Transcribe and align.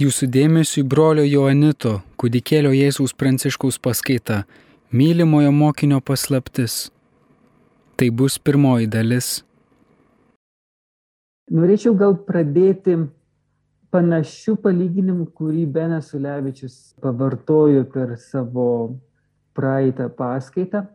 Jūsų 0.00 0.30
dėmesio 0.32 0.78
į 0.80 0.86
brolio 0.88 1.26
Joanito, 1.28 1.98
kūdikėlio 2.16 2.70
Jėzaus 2.72 3.12
Pranciškaus 3.12 3.76
paskaita- 3.84 4.46
Mylimojo 4.96 5.50
mokinio 5.52 5.98
paslaptis. 6.00 6.90
Tai 7.98 8.08
bus 8.08 8.38
pirmoji 8.38 8.88
dalis. 8.88 9.44
Norėčiau 11.52 11.92
gal 12.00 12.16
pradėti 12.16 12.96
panašių 13.92 14.56
palyginimų, 14.64 15.28
kurį 15.36 15.66
Benas 15.70 16.14
Ulevičius 16.14 16.94
pavartojo 17.02 17.84
per 17.92 18.16
savo 18.16 18.96
praeitą 19.52 20.08
paskaitą. 20.08 20.86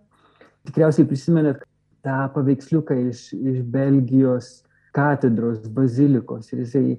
Tikriausiai 0.66 1.06
prisimenat 1.06 1.62
tą 2.02 2.22
paveiksliuką 2.34 3.10
iš, 3.12 3.34
iš 3.34 3.62
Belgijos 3.62 4.64
katedros, 4.92 5.68
bazilikos. 5.70 6.50
Ir 6.54 6.66
jisai 6.66 6.98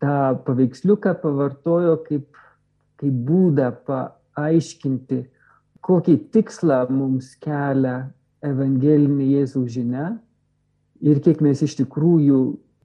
tą 0.00 0.16
paveiksliuką 0.46 1.14
pavartojo 1.22 1.98
kaip, 2.06 2.40
kaip 3.00 3.20
būdą 3.28 3.70
paaiškinti, 3.88 5.20
kokį 5.84 6.16
tikslą 6.34 6.82
mums 6.92 7.34
kelia 7.42 8.10
evangelinė 8.44 9.28
Jėzaus 9.34 9.70
žinia 9.74 10.10
ir 11.04 11.20
kiek 11.24 11.40
mes 11.44 11.62
iš 11.64 11.76
tikrųjų 11.80 12.40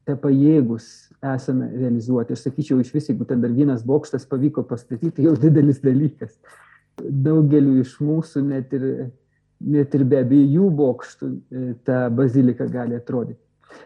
te 0.05 0.15
pajėgus 0.19 0.87
esame 1.33 1.69
realizuoti. 1.73 2.35
Aš 2.35 2.45
sakyčiau, 2.45 2.79
iš 2.81 2.91
vis, 2.93 3.09
jeigu 3.09 3.25
ten 3.27 3.41
dar 3.41 3.53
vienas 3.53 3.83
bokštas 3.85 4.27
pavyko 4.29 4.63
pastatyti, 4.67 5.25
jau 5.25 5.33
didelis 5.39 5.81
dalykas. 5.83 6.35
Daugeliu 6.99 7.79
iš 7.81 7.95
mūsų 8.03 8.43
net 8.45 8.75
ir, 8.77 8.85
net 9.59 9.95
ir 9.97 10.05
be 10.07 10.21
abiejų 10.21 10.69
bokštų 10.77 11.31
e, 11.31 11.65
ta 11.87 12.05
bazilika 12.13 12.67
gali 12.71 12.95
atrodyti. 12.99 13.41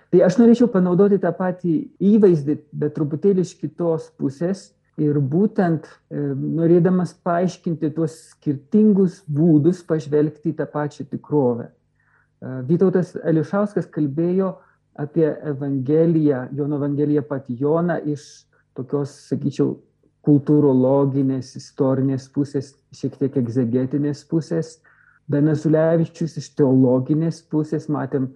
Tai 0.10 0.22
aš 0.26 0.40
norėčiau 0.42 0.70
panaudoti 0.74 1.20
tą 1.22 1.32
patį 1.36 1.76
įvaizdį, 2.12 2.56
bet 2.82 2.96
truputėlį 2.98 3.46
iš 3.46 3.56
kitos 3.62 4.10
pusės 4.20 4.70
ir 5.00 5.20
būtent 5.20 5.86
e, 5.88 6.22
norėdamas 6.36 7.14
paaiškinti 7.24 7.92
tuos 7.96 8.16
skirtingus 8.34 9.22
būdus 9.26 9.84
pažvelgti 9.88 10.52
į 10.52 10.58
tą 10.60 10.68
pačią 10.70 11.06
tikrovę. 11.12 11.70
E, 11.70 12.56
Vytautas 12.68 13.16
Ališauskas 13.24 13.88
kalbėjo 13.94 14.56
apie 15.00 15.30
Evangeliją, 15.54 16.48
Jono 16.58 16.80
Evangeliją 16.82 17.24
patį 17.30 17.60
Joną 17.62 18.00
iš 18.12 18.26
tokios, 18.76 19.14
sakyčiau, 19.30 19.78
kultūrologinės, 20.28 21.54
istorinės 21.58 22.28
pusės, 22.34 22.74
šiek 22.96 23.16
tiek 23.22 23.38
egzegetinės 23.40 24.26
pusės. 24.28 24.78
Benas 25.30 25.64
Ulevičius 25.70 26.36
iš 26.42 26.50
teologinės 26.58 27.40
pusės 27.52 27.88
matėm, 27.92 28.32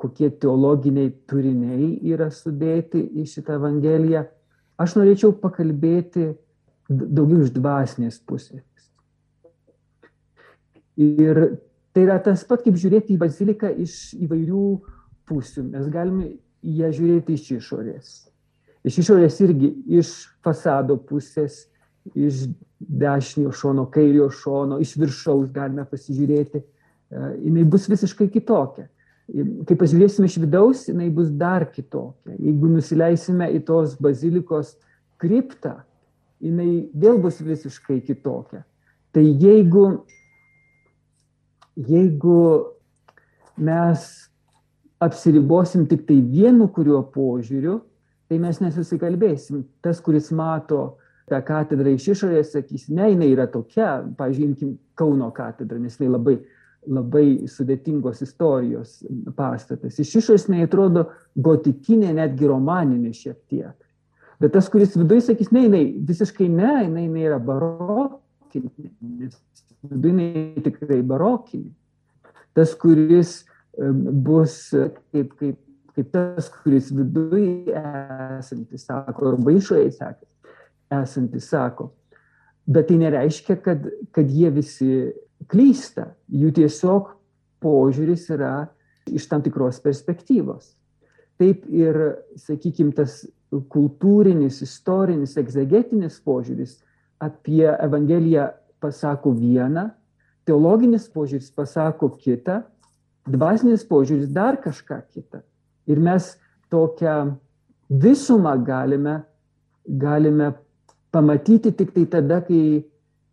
kokie 0.00 0.30
teologiniai 0.40 1.10
turiniai 1.28 1.90
yra 2.12 2.30
sudėti 2.32 3.02
į 3.20 3.26
šitą 3.28 3.58
Evangeliją. 3.60 4.24
Aš 4.80 4.96
norėčiau 4.98 5.34
pakalbėti 5.40 6.30
daugiau 6.88 7.42
iš 7.44 7.52
dvasinės 7.54 8.18
pusės. 8.28 8.64
Ir 10.96 11.58
tai 11.92 12.04
yra 12.06 12.18
tas 12.24 12.44
pat, 12.48 12.62
kaip 12.64 12.76
žiūrėti 12.80 13.14
į 13.14 13.20
baziliką 13.20 13.72
iš 13.84 14.14
įvairių 14.16 14.66
pusių. 15.28 15.66
Mes 15.74 15.88
galime 15.92 16.30
ją 16.62 16.90
žiūrėti 16.94 17.36
iš 17.36 17.50
išorės. 17.58 18.14
Iš 18.86 19.00
išorės 19.02 19.40
irgi 19.42 19.72
iš 19.98 20.12
fasado 20.46 20.96
pusės, 20.96 21.66
iš 22.14 22.46
dešinio 22.78 23.50
šono, 23.52 23.88
kairio 23.90 24.28
šono, 24.30 24.78
iš 24.80 24.94
viršaus 25.00 25.50
galime 25.52 25.84
pasižiūrėti. 25.90 26.62
Jis 27.42 27.70
bus 27.70 27.88
visiškai 27.90 28.28
kitokia. 28.30 28.86
Kai 29.26 29.74
pažiūrėsime 29.74 30.28
iš 30.30 30.36
vidaus, 30.38 30.84
jinai 30.86 31.08
bus 31.10 31.32
dar 31.34 31.66
kitokia. 31.72 32.36
Jeigu 32.38 32.70
nusileisime 32.70 33.48
į 33.56 33.64
tos 33.66 33.96
bazilikos 33.98 34.76
kriptą, 35.18 35.80
jinai 36.42 36.86
vėl 36.94 37.18
bus 37.22 37.40
visiškai 37.42 37.98
kitokia. 38.06 38.62
Tai 39.10 39.24
jeigu, 39.24 39.88
jeigu 41.74 42.38
mes 43.56 44.06
apsiribosim 45.02 45.88
tik 45.90 46.06
tai 46.06 46.20
vienu 46.22 46.68
kuriuo 46.72 47.02
požiūriu, 47.12 47.80
tai 48.30 48.38
mes 48.42 48.60
nesusikalbėsim. 48.62 49.64
Tas, 49.82 49.98
kuris 50.04 50.30
mato 50.34 50.98
tą 51.30 51.40
katedrą 51.42 51.96
iš 51.96 52.12
išorės, 52.14 52.52
sakys, 52.54 52.86
ne, 52.94 53.10
jinai 53.12 53.32
yra 53.34 53.48
tokia, 53.50 54.00
pažiūrėkim, 54.18 54.76
Kauno 54.96 55.26
katedra, 55.36 55.76
nes 55.76 55.98
jinai 55.98 56.14
labai, 56.14 56.38
labai 56.86 57.46
sudėtingos 57.50 58.22
istorijos 58.24 59.00
pastatas. 59.36 59.98
Iš 60.02 60.14
išorės 60.20 60.46
jinai 60.48 60.66
atrodo 60.66 61.08
gotikinė, 61.34 62.12
netgi 62.16 62.48
romaninė 62.50 63.12
šiek 63.16 63.38
tiek. 63.50 63.74
Bet 64.40 64.52
tas, 64.52 64.68
kuris 64.68 64.96
viduje 64.98 65.24
sakys, 65.30 65.50
ne, 65.54 65.64
jinai 65.64 65.84
visiškai 66.08 66.48
ne, 66.52 66.72
jinai, 66.84 67.06
jinai 67.06 67.26
yra 67.30 67.38
barokinė, 67.42 68.72
nes 69.22 69.36
viduje 69.90 70.64
tikrai 70.66 71.00
barokinė. 71.06 71.70
Tas, 72.56 72.72
kuris 72.78 73.42
bus 73.76 74.58
kaip, 75.12 75.34
kaip, 75.40 75.58
kaip 75.96 76.10
tas, 76.12 76.48
kuris 76.62 76.90
viduje 76.92 77.72
esantis 78.38 78.86
sako, 78.88 79.32
arba 79.32 79.56
išorėje 79.56 80.12
esantis 80.96 81.48
sako. 81.52 81.90
Bet 82.66 82.88
tai 82.88 82.98
nereiškia, 82.98 83.56
kad, 83.62 83.84
kad 84.12 84.30
jie 84.32 84.50
visi 84.50 84.90
klysta. 85.50 86.10
Jų 86.32 86.52
tiesiog 86.56 87.12
požiūris 87.62 88.26
yra 88.34 88.68
iš 89.06 89.28
tam 89.30 89.44
tikros 89.44 89.78
perspektyvos. 89.84 90.74
Taip 91.36 91.66
ir, 91.68 91.98
sakykime, 92.40 92.94
tas 92.96 93.20
kultūrinis, 93.72 94.62
istorinis, 94.64 95.36
egzegetinis 95.38 96.18
požiūris 96.24 96.78
apie 97.22 97.68
Evangeliją 97.68 98.48
pasako 98.82 99.32
vieną, 99.36 99.90
teologinis 100.48 101.06
požiūris 101.12 101.52
pasako 101.54 102.10
kitą, 102.16 102.62
dvasinis 103.26 103.84
požiūris 103.88 104.30
dar 104.32 104.58
kažką 104.62 105.00
kitą. 105.14 105.42
Ir 105.86 106.00
mes 106.02 106.34
tokią 106.72 107.36
visumą 107.90 108.56
galime, 108.64 109.20
galime 109.86 110.52
pamatyti 111.14 111.72
tik 111.72 111.92
tai 111.94 112.06
tada, 112.10 112.40
kai, 112.44 112.84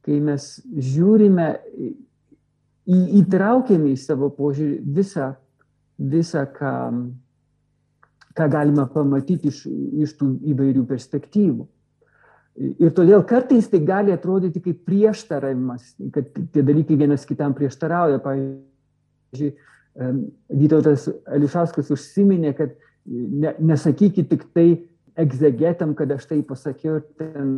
kai 0.04 0.20
mes 0.24 0.48
žiūrime, 0.68 1.48
į, 1.80 3.02
įtraukiame 3.22 3.94
į 3.94 4.00
savo 4.00 4.30
požiūrį 4.36 4.80
visą, 4.96 5.34
visą 5.98 6.46
ką, 6.56 6.74
ką 8.36 8.50
galima 8.52 8.88
pamatyti 8.92 9.52
iš, 9.52 9.64
iš 10.04 10.18
tų 10.20 10.34
įvairių 10.54 10.84
perspektyvų. 10.90 11.68
Ir 12.54 12.92
todėl 12.94 13.24
kartais 13.26 13.66
tai 13.72 13.80
gali 13.82 14.14
atrodyti 14.14 14.62
kaip 14.62 14.84
prieštaravimas, 14.86 15.96
kad 16.14 16.28
tie 16.54 16.62
dalykai 16.62 17.00
vienas 17.00 17.24
kitam 17.26 17.56
prieštarauja. 17.58 18.20
Pavyzdžiui, 18.22 19.56
Vytautas 19.94 21.06
Ališauskas 21.30 21.92
užsiminė, 21.94 22.54
kad 22.58 22.74
ne, 23.06 23.54
nesakykit 23.62 24.30
tik 24.32 24.48
tai 24.56 24.68
egzegetam, 25.20 25.94
kad 25.98 26.12
aš 26.16 26.26
tai 26.32 26.40
pasakiau, 26.46 26.98
ten, 27.20 27.52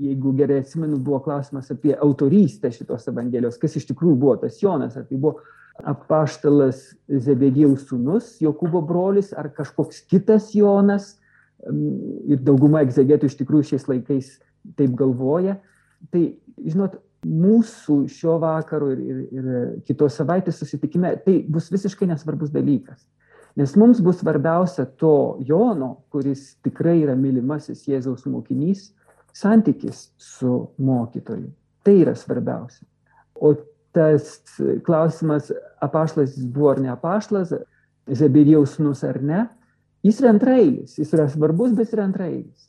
jeigu 0.00 0.32
gerai 0.36 0.60
atsimenu, 0.62 0.98
buvo 0.98 1.20
klausimas 1.24 1.70
apie 1.70 1.94
autorystę 1.94 2.70
šitos 2.74 3.08
Evangelijos, 3.12 3.58
kas 3.62 3.76
iš 3.78 3.86
tikrųjų 3.90 4.16
buvo 4.18 4.36
tas 4.42 4.58
Jonas, 4.62 4.96
ar 4.98 5.06
tai 5.08 5.18
buvo 5.18 5.38
apaštalas 5.82 6.92
Zebedėjaus 7.08 7.88
sūnus, 7.88 8.36
Jokūbo 8.42 8.82
brolis, 8.86 9.32
ar 9.34 9.50
kažkoks 9.54 10.04
kitas 10.10 10.52
Jonas, 10.54 11.16
ir 11.64 12.42
dauguma 12.44 12.82
egzegetų 12.84 13.30
iš 13.30 13.38
tikrųjų 13.40 13.70
šiais 13.72 13.88
laikais 13.88 14.30
taip 14.78 14.94
galvoja. 14.98 15.58
Tai, 16.12 16.22
žinot, 16.60 16.98
mūsų 17.24 18.04
šio 18.12 18.36
vakaro 18.42 18.90
ir, 18.92 19.00
ir, 19.00 19.20
ir 19.32 19.50
kitos 19.88 20.18
savaitės 20.18 20.58
susitikime, 20.60 21.14
tai 21.24 21.38
bus 21.48 21.70
visiškai 21.72 22.08
nesvarbus 22.10 22.52
dalykas. 22.52 23.00
Nes 23.56 23.76
mums 23.78 24.00
bus 24.02 24.18
svarbiausia 24.20 24.84
to 24.98 25.38
Jono, 25.46 26.04
kuris 26.12 26.56
tikrai 26.66 26.98
yra 27.04 27.14
mylimasis 27.16 27.86
Jėzaus 27.86 28.26
mokinys, 28.26 28.90
santykis 29.34 30.08
su 30.20 30.56
mokytoju. 30.78 31.50
Tai 31.84 31.94
yra 32.00 32.14
svarbiausia. 32.16 32.86
O 33.34 33.54
tas 33.94 34.38
klausimas, 34.86 35.50
apaštas 35.82 36.36
jis 36.36 36.46
buvo 36.50 36.72
ar 36.74 36.82
ne 36.82 36.92
apaštas, 36.94 37.54
Zebedėjaus 38.04 38.76
nus 38.84 39.00
ar 39.06 39.16
ne, 39.24 39.46
jis 40.04 40.18
yra 40.20 40.34
antrailis, 40.34 40.98
jis 40.98 41.12
yra 41.16 41.24
svarbus, 41.32 41.72
bet 41.76 41.94
yra 41.94 42.04
antrailis. 42.04 42.66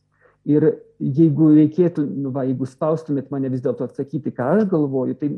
Ir 0.47 0.69
jeigu 1.01 1.49
reikėtų, 1.57 2.05
nu, 2.07 2.31
va, 2.31 2.45
jeigu 2.47 2.67
spaustumėt 2.69 3.31
mane 3.33 3.49
vis 3.51 3.63
dėlto 3.65 3.89
atsakyti, 3.89 4.31
ką 4.31 4.53
aš 4.53 4.69
galvoju, 4.71 5.17
tai 5.19 5.31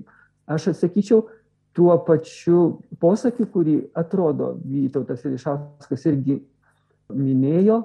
aš 0.53 0.69
atsakyčiau 0.73 1.23
tuo 1.77 1.95
pačiu 2.05 2.61
posakiu, 3.01 3.47
kurį 3.53 3.77
atrodo 3.97 4.55
Vytautas 4.65 5.25
Ilišauskas 5.25 6.05
irgi 6.11 6.39
minėjo, 7.13 7.81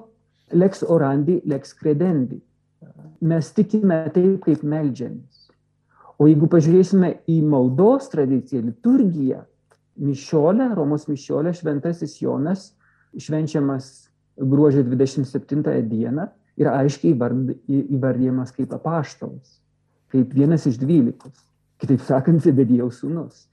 lex 0.53 0.83
orandi, 0.85 1.39
lex 1.49 1.73
credendi. 1.79 2.41
Mes 3.23 3.49
tikime 3.55 4.03
taip, 4.13 4.41
kaip 4.45 4.63
melžiamės. 4.67 5.49
O 6.19 6.27
jeigu 6.29 6.47
pažiūrėsime 6.51 7.09
į 7.29 7.39
maldos 7.49 8.09
tradiciją, 8.11 8.61
liturgiją, 8.67 9.41
mišiolę, 10.03 10.69
Romos 10.77 11.07
mišiolę, 11.09 11.53
šventasis 11.57 12.19
Jonas, 12.21 12.71
švenčiamas 13.17 14.09
gruodžio 14.37 14.83
27 14.87 15.63
dieną, 15.89 16.27
yra 16.59 16.77
aiškiai 16.81 17.13
įvardyjamas 17.13 18.53
kaip 18.55 18.73
apaštalas, 18.77 19.57
kaip 20.13 20.33
vienas 20.33 20.67
iš 20.69 20.77
dvylikos, 20.81 21.35
kitaip 21.81 22.03
sakant, 22.05 22.43
Zebedėjaus 22.45 23.01
sūnus. 23.01 23.47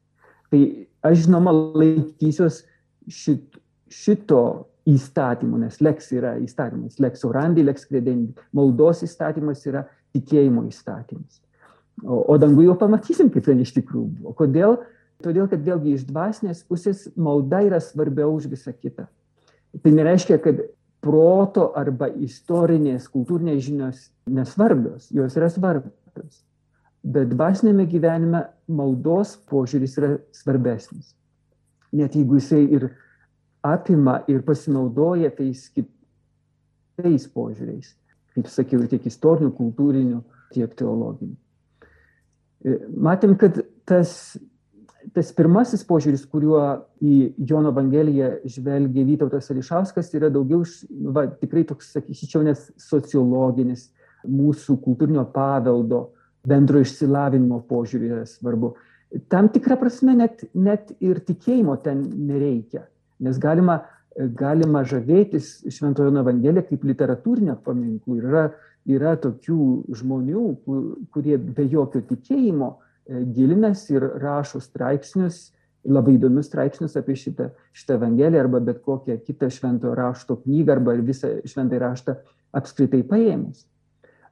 Tai 0.52 0.60
aš 1.06 1.24
žinoma 1.24 1.54
laikysiuos 1.54 2.64
šit, 3.08 3.60
šito 3.90 4.42
įstatymo, 4.88 5.58
nes 5.60 5.80
leks 5.84 6.10
yra 6.16 6.34
įstatymas, 6.40 6.98
leks 7.02 7.24
orandi, 7.28 7.64
leks 7.66 7.86
credendi, 7.88 8.32
maldos 8.56 9.04
įstatymas 9.06 9.64
yra 9.68 9.84
tikėjimo 10.16 10.64
įstatymas. 10.68 11.40
O, 12.04 12.22
o 12.32 12.38
dangų 12.40 12.64
jau 12.70 12.76
pamatysim, 12.80 13.28
kaip 13.32 13.44
ten 13.46 13.60
iš 13.60 13.74
tikrųjų 13.76 14.06
buvo. 14.20 14.34
Kodėl? 14.38 14.78
Todėl, 15.20 15.50
kad 15.50 15.60
vėlgi 15.60 15.98
iš 15.98 16.06
dvasinės 16.08 16.62
pusės 16.64 17.04
malda 17.20 17.60
yra 17.66 17.80
svarbiau 17.84 18.32
už 18.38 18.48
visą 18.48 18.72
kitą. 18.72 19.04
Tai 19.84 19.92
nereiškia, 19.92 20.38
kad 20.40 20.62
proto 21.04 21.70
arba 21.76 22.08
istorinės, 22.08 23.08
kultūrinės 23.12 23.60
žinios 23.66 24.06
nesvarbios, 24.28 25.10
jos 25.12 25.36
yra 25.36 25.50
svarbios. 25.52 26.40
Bet 27.00 27.30
dvasinėme 27.32 27.86
gyvenime 27.88 28.42
maldos 28.68 29.36
požiūris 29.48 29.96
yra 30.00 30.10
svarbesnis. 30.36 31.14
Net 31.96 32.16
jeigu 32.16 32.36
jisai 32.40 32.64
ir 32.68 32.90
apima 33.66 34.20
ir 34.30 34.42
pasinaudoja 34.46 35.30
tais 35.36 35.66
kitais 35.74 37.26
požiūriais, 37.34 37.94
kaip 38.36 38.50
sakiau, 38.52 38.84
tiek 38.88 39.06
istorinių, 39.10 39.50
kultūrinių, 39.56 40.20
tiek 40.54 40.74
teologinių. 40.78 41.36
Matėm, 43.00 43.36
kad 43.40 43.62
tas 43.88 44.38
tas 45.14 45.30
pirmasis 45.36 45.82
požiūris, 45.86 46.26
kuriuo 46.30 46.60
į 47.02 47.14
Jono 47.48 47.72
Evangeliją 47.72 48.30
žvelgia 48.48 49.06
Vytautas 49.08 49.50
Ališauskas, 49.52 50.12
yra 50.16 50.30
daugiau, 50.32 50.64
va, 51.14 51.26
tikrai 51.40 51.64
toks, 51.68 51.92
sakyčiau, 51.96 52.44
nes 52.46 52.66
sociologinis 52.80 53.88
mūsų 54.28 54.76
kultūrinio 54.84 55.24
paveldo, 55.34 56.10
bendro 56.46 56.82
išsilavinimo 56.84 57.62
požiūrį 57.68 58.12
yra 58.12 58.26
svarbu. 58.28 58.74
Tam 59.32 59.48
tikrą 59.50 59.78
prasme 59.80 60.14
net, 60.18 60.44
net 60.54 60.92
ir 61.02 61.22
tikėjimo 61.26 61.74
ten 61.84 62.04
nereikia, 62.28 62.84
nes 63.20 63.38
galima, 63.40 63.80
galima 64.16 64.82
žavėtis 64.88 65.60
Šventojo 65.70 66.12
Evangelija 66.22 66.66
kaip 66.66 66.84
literatūrinio 66.88 67.56
paminklų. 67.64 68.20
Yra, 68.24 68.44
yra 68.88 69.16
tokių 69.20 69.60
žmonių, 70.00 70.44
kurie 71.14 71.36
be 71.38 71.66
jokio 71.68 72.02
tikėjimo 72.08 72.74
E, 73.10 73.24
gilinasi 73.34 73.96
ir 73.96 74.04
rašo 74.22 74.60
straipsnius, 74.62 75.48
labai 75.88 76.14
įdomius 76.14 76.46
straipsnius 76.50 76.94
apie 77.00 77.16
šitą, 77.18 77.48
šitą 77.74 77.96
Evangeliją 77.98 78.44
arba 78.44 78.60
bet 78.62 78.82
kokią 78.84 79.16
kitą 79.24 79.48
šventojo 79.50 79.96
rašto 79.98 80.36
knygą 80.44 80.76
arba 80.76 80.94
visą 81.08 81.32
šventąjį 81.48 81.80
raštą 81.82 82.14
apskritai 82.60 83.00
paėmus. 83.08 83.64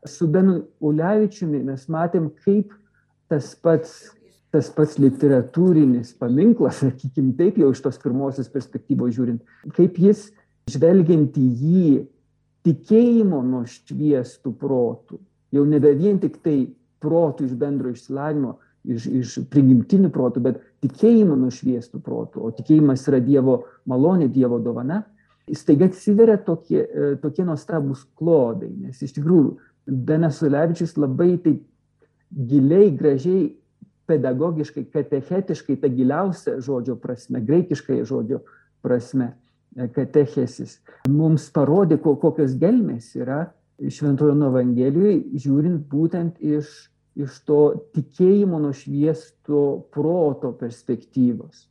Su 0.06 0.28
Benu 0.30 0.60
Ulevičiumi 0.84 1.64
mes 1.66 1.88
matėm, 1.90 2.28
kaip 2.44 2.70
tas 3.32 3.50
pats, 3.58 4.12
tas 4.54 4.70
pats 4.72 4.98
literatūrinis 5.00 6.14
paminklas, 6.20 6.80
sakykim 6.84 7.32
taip 7.38 7.58
jau 7.60 7.72
iš 7.74 7.82
tos 7.84 7.98
pirmosios 8.02 8.50
perspektyvos 8.52 9.16
žiūrint, 9.16 9.42
kaip 9.76 9.98
jis 10.00 10.28
žvelgiant 10.68 11.36
į 11.40 11.48
jį 11.64 11.90
tikėjimo 12.68 13.40
nušviestų 13.46 14.52
protų, 14.60 15.20
jau 15.54 15.64
nebe 15.68 15.92
vien 15.96 16.18
tik 16.20 16.40
tai 16.44 16.58
protų 17.02 17.46
iš 17.46 17.54
bendro 17.58 17.92
išsilavinimo, 17.94 18.56
iš, 18.88 19.06
iš 19.06 19.36
prigimtinių 19.52 20.10
protų, 20.14 20.42
bet 20.44 20.58
tikėjimo 20.84 21.36
nušviestų 21.38 22.00
protų, 22.04 22.42
o 22.44 22.50
tikėjimas 22.54 23.06
yra 23.10 23.20
Dievo 23.24 23.62
malonė, 23.88 24.28
Dievo 24.32 24.58
dovana, 24.62 25.02
staiga 25.56 25.88
atsiveria 25.88 26.36
tokie, 26.44 26.82
e, 26.84 27.14
tokie 27.22 27.46
nuostabus 27.46 28.04
klodai, 28.18 28.70
nes 28.84 29.00
iš 29.04 29.14
tikrųjų 29.16 29.56
Benas 29.88 30.42
Ulevičius 30.44 30.98
labai 31.00 31.38
taip 31.40 31.62
giliai, 32.28 32.90
gražiai, 32.92 33.46
pedagogiškai, 34.08 34.86
katechetiškai, 34.94 35.78
ta 35.82 35.90
giliausia 35.92 36.58
žodžio 36.64 36.96
prasme, 37.00 37.42
graikiškai 37.44 38.00
žodžio 38.08 38.42
prasme, 38.84 39.32
e, 39.76 39.88
katechesis, 39.94 40.78
mums 41.08 41.48
parodė, 41.54 42.00
kokios 42.02 42.56
gelmės 42.58 43.14
yra 43.18 43.46
Šventojo 43.78 44.34
Evangelijoje, 44.48 45.20
žiūrint 45.38 45.84
būtent 45.90 46.40
iš 46.42 46.88
iš 47.18 47.40
to 47.48 47.62
tikėjimo 47.96 48.60
nušviesto 48.62 49.62
proto 49.94 50.52
perspektyvos. 50.58 51.66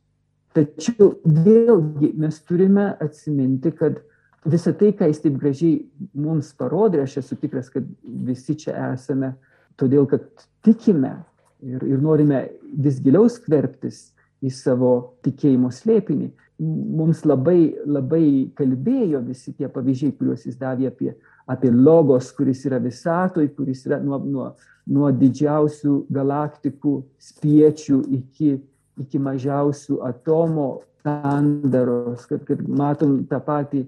Tačiau 0.56 1.14
vėlgi 1.24 2.12
mes 2.18 2.40
turime 2.44 2.90
atsiminti, 3.00 3.72
kad 3.76 4.00
visą 4.48 4.74
tai, 4.76 4.92
ką 4.96 5.08
jis 5.08 5.22
taip 5.24 5.38
gražiai 5.40 5.78
mums 6.16 6.50
parodė, 6.58 7.02
aš 7.04 7.18
esu 7.22 7.38
tikras, 7.40 7.70
kad 7.72 7.86
visi 8.04 8.56
čia 8.60 8.74
esame, 8.92 9.34
todėl 9.80 10.08
kad 10.10 10.26
tikime 10.66 11.14
ir, 11.62 11.82
ir 11.82 12.02
norime 12.02 12.44
vis 12.84 13.00
giliau 13.02 13.28
skverbtis 13.30 14.08
į 14.44 14.52
savo 14.54 14.92
tikėjimo 15.26 15.70
slėpinį. 15.74 16.30
Mums 16.58 17.22
labai, 17.26 17.74
labai 17.86 18.50
kalbėjo 18.58 19.20
visi 19.26 19.52
tie 19.54 19.68
pavyzdžiai, 19.70 20.14
kuriuos 20.18 20.46
jis 20.46 20.56
davė 20.58 20.88
apie, 20.90 21.12
apie 21.46 21.70
logos, 21.70 22.32
kuris 22.34 22.64
yra 22.66 22.80
visatoj, 22.82 23.46
kuris 23.54 23.84
yra 23.86 24.00
nuo, 24.02 24.18
nuo, 24.24 24.48
nuo 24.90 25.10
didžiausių 25.14 26.00
galaktikų 26.14 26.96
spiečių 27.28 28.00
iki, 28.18 28.56
iki 28.98 29.22
mažiausių 29.22 30.00
atomo 30.08 30.68
sandaros, 31.06 32.26
kad, 32.26 32.42
kad 32.48 32.66
matom 32.66 33.20
tą 33.30 33.38
patį, 33.44 33.84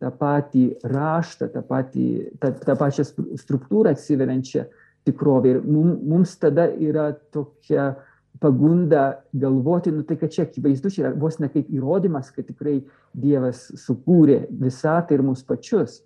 tą 0.00 0.10
patį 0.12 0.64
raštą, 0.88 1.50
tą, 1.52 1.62
patį, 1.68 2.06
tą, 2.40 2.52
tą 2.64 2.76
pačią 2.80 3.04
struktūrą 3.40 3.92
atsiveriančią 3.92 4.66
tikrovę. 5.06 5.54
Ir 5.54 5.62
mums 5.66 6.34
tada 6.42 6.68
yra 6.70 7.10
tokia 7.32 7.94
pagunda 8.40 9.22
galvoti, 9.32 9.92
nu 9.94 10.04
tai 10.04 10.18
kad 10.20 10.32
čia 10.32 10.44
akivaizdu, 10.44 10.90
čia 10.92 11.06
yra 11.06 11.14
vos 11.16 11.38
ne 11.40 11.48
kaip 11.52 11.70
įrodymas, 11.72 12.32
kad 12.34 12.48
tikrai 12.50 12.80
Dievas 13.16 13.70
sukūrė 13.80 14.42
visatą 14.60 15.16
ir 15.16 15.24
mus 15.24 15.44
pačius. 15.46 16.02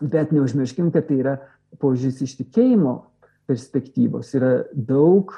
Bet 0.00 0.32
neužmirškim, 0.32 0.92
kad 0.94 1.08
tai 1.10 1.20
yra 1.20 1.34
požiūris 1.82 2.22
iš 2.24 2.38
tikėjimo 2.38 2.94
perspektyvos. 3.48 4.32
Yra 4.38 4.52
daug 4.72 5.34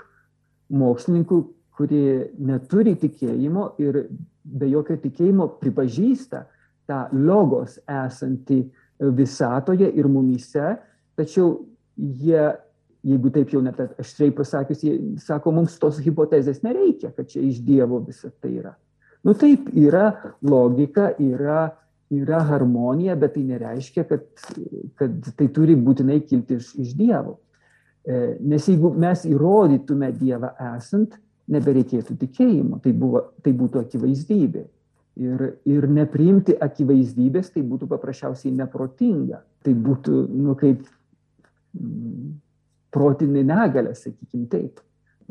mokslininkų, 0.70 1.40
kurie 1.74 2.30
neturi 2.38 2.94
tikėjimo 3.00 3.72
ir 3.82 4.04
be 4.44 4.68
jokio 4.70 4.98
tikėjimo 5.00 5.46
pripažįsta 5.60 6.44
tą 6.90 7.00
logos 7.14 7.78
esantį 7.88 8.60
visatoje 9.16 9.88
ir 9.96 10.08
mumyse, 10.10 10.74
tačiau 11.16 11.54
jie, 11.96 12.50
jeigu 13.06 13.32
taip 13.32 13.52
jau 13.54 13.62
net 13.64 13.80
aštriai 14.00 14.32
pasakius, 14.36 14.84
jie 14.84 14.96
sako, 15.22 15.52
mums 15.56 15.76
tos 15.80 16.00
hipotezės 16.04 16.62
nereikia, 16.66 17.12
kad 17.16 17.28
čia 17.30 17.42
iš 17.46 17.60
Dievo 17.64 18.00
visa 18.04 18.32
tai 18.42 18.54
yra. 18.60 18.74
Nu 19.24 19.34
taip, 19.36 19.68
yra 19.76 20.10
logika, 20.42 21.10
yra, 21.20 21.70
yra 22.12 22.40
harmonija, 22.48 23.16
bet 23.20 23.36
tai 23.36 23.44
nereiškia, 23.48 24.04
kad, 24.08 24.26
kad 25.00 25.32
tai 25.36 25.48
turi 25.52 25.76
būtinai 25.76 26.20
kilti 26.24 26.60
iš, 26.60 26.74
iš 26.80 26.92
Dievo. 26.98 27.38
E, 28.04 28.36
nes 28.40 28.68
jeigu 28.68 28.92
mes 28.96 29.24
įrodytume 29.28 30.12
Dievą 30.16 30.54
esant, 30.74 31.18
nebereikėtų 31.50 32.16
tikėjimo, 32.20 32.78
tai, 32.84 32.92
buvo, 32.96 33.24
tai 33.44 33.52
būtų 33.56 33.84
akivaizdybė. 33.84 34.66
Ir, 35.20 35.42
ir 35.68 35.84
nepriimti 35.90 36.54
akivaizdybės, 36.62 37.50
tai 37.52 37.64
būtų 37.66 37.88
paprasčiausiai 37.90 38.54
neprotinga. 38.56 39.42
Tai 39.66 39.74
būtų, 39.76 40.20
nu, 40.32 40.54
kaip 40.56 40.86
protinė 42.94 43.44
negalė, 43.46 43.94
sakykim 43.98 44.46
taip. 44.50 44.80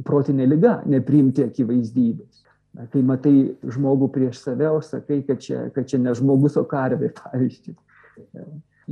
Protinė 0.06 0.48
lyga, 0.48 0.80
nepriimti 0.88 1.44
akivaizdybės. 1.44 2.44
Na, 2.78 2.86
kai 2.92 3.02
matai 3.04 3.34
žmogų 3.66 4.12
prieš 4.14 4.44
save, 4.44 4.70
o 4.70 4.82
sakai, 4.86 5.24
kad 5.28 5.42
čia, 5.44 5.66
kad 5.76 5.90
čia 5.90 6.00
ne 6.02 6.14
žmogus, 6.16 6.56
o 6.60 6.66
karvė, 6.70 7.12
pavyzdžiui. 7.22 7.76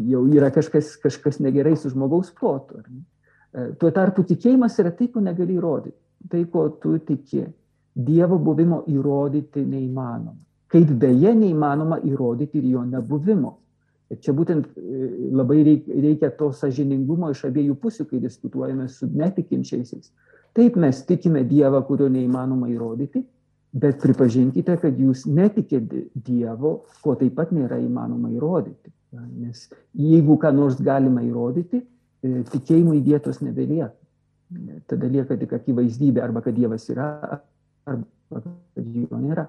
Jau 0.07 0.23
yra 0.29 0.49
kažkas, 0.53 0.95
kažkas 1.01 1.39
negerai 1.43 1.75
su 1.77 1.91
žmogaus 1.93 2.33
protu. 2.35 2.81
E, 2.81 3.69
tuo 3.79 3.91
tarpu 3.93 4.25
tikėjimas 4.27 4.77
yra 4.81 4.91
tai, 4.95 5.09
ko 5.13 5.23
negali 5.23 5.57
įrodyti. 5.57 5.97
Tai, 6.27 6.43
ko 6.51 6.67
tu 6.81 6.97
tiki. 7.05 7.45
Dievo 7.97 8.37
buvimo 8.41 8.83
įrodyti 8.91 9.63
neįmanoma. 9.65 10.35
Kaip 10.69 10.91
beje 10.99 11.31
neįmanoma 11.37 12.01
įrodyti 12.05 12.59
ir 12.59 12.67
jo 12.73 12.83
nebuvimo. 12.85 13.55
Ir 14.13 14.19
čia 14.23 14.33
būtent 14.35 14.69
e, 14.71 15.07
labai 15.35 15.59
reikia 15.65 16.29
to 16.39 16.51
sažiningumo 16.55 17.31
iš 17.33 17.43
abiejų 17.49 17.75
pusių, 17.81 18.07
kai 18.09 18.21
diskutuojame 18.23 18.87
su 18.91 19.09
netikinčiaisiais. 19.11 20.13
Taip 20.55 20.77
mes 20.79 21.01
tikime 21.05 21.43
Dievą, 21.47 21.83
kurio 21.85 22.07
neįmanoma 22.09 22.69
įrodyti, 22.71 23.21
bet 23.77 23.99
pripažinkite, 24.01 24.77
kad 24.81 24.97
jūs 24.99 25.25
netikite 25.27 26.07
Dievo, 26.15 26.79
ko 27.03 27.17
taip 27.19 27.35
pat 27.35 27.51
nėra 27.53 27.81
įmanoma 27.83 28.31
įrodyti. 28.33 28.93
Nes 29.37 29.67
jeigu 29.95 30.35
ką 30.39 30.49
nors 30.55 30.79
galima 30.83 31.21
įrodyti, 31.23 31.83
E, 32.25 32.43
tikėjimui 32.49 33.01
vietos 33.05 33.41
nebelieka. 33.45 33.93
Tada 34.87 35.09
lieka 35.11 35.35
tik 35.37 35.53
akivaizdybė 35.57 36.21
arba 36.23 36.41
kad 36.45 36.55
Dievas 36.55 36.87
yra, 36.89 37.09
arba 37.85 38.41
kad 38.41 38.85
jo 38.87 39.19
nėra. 39.21 39.47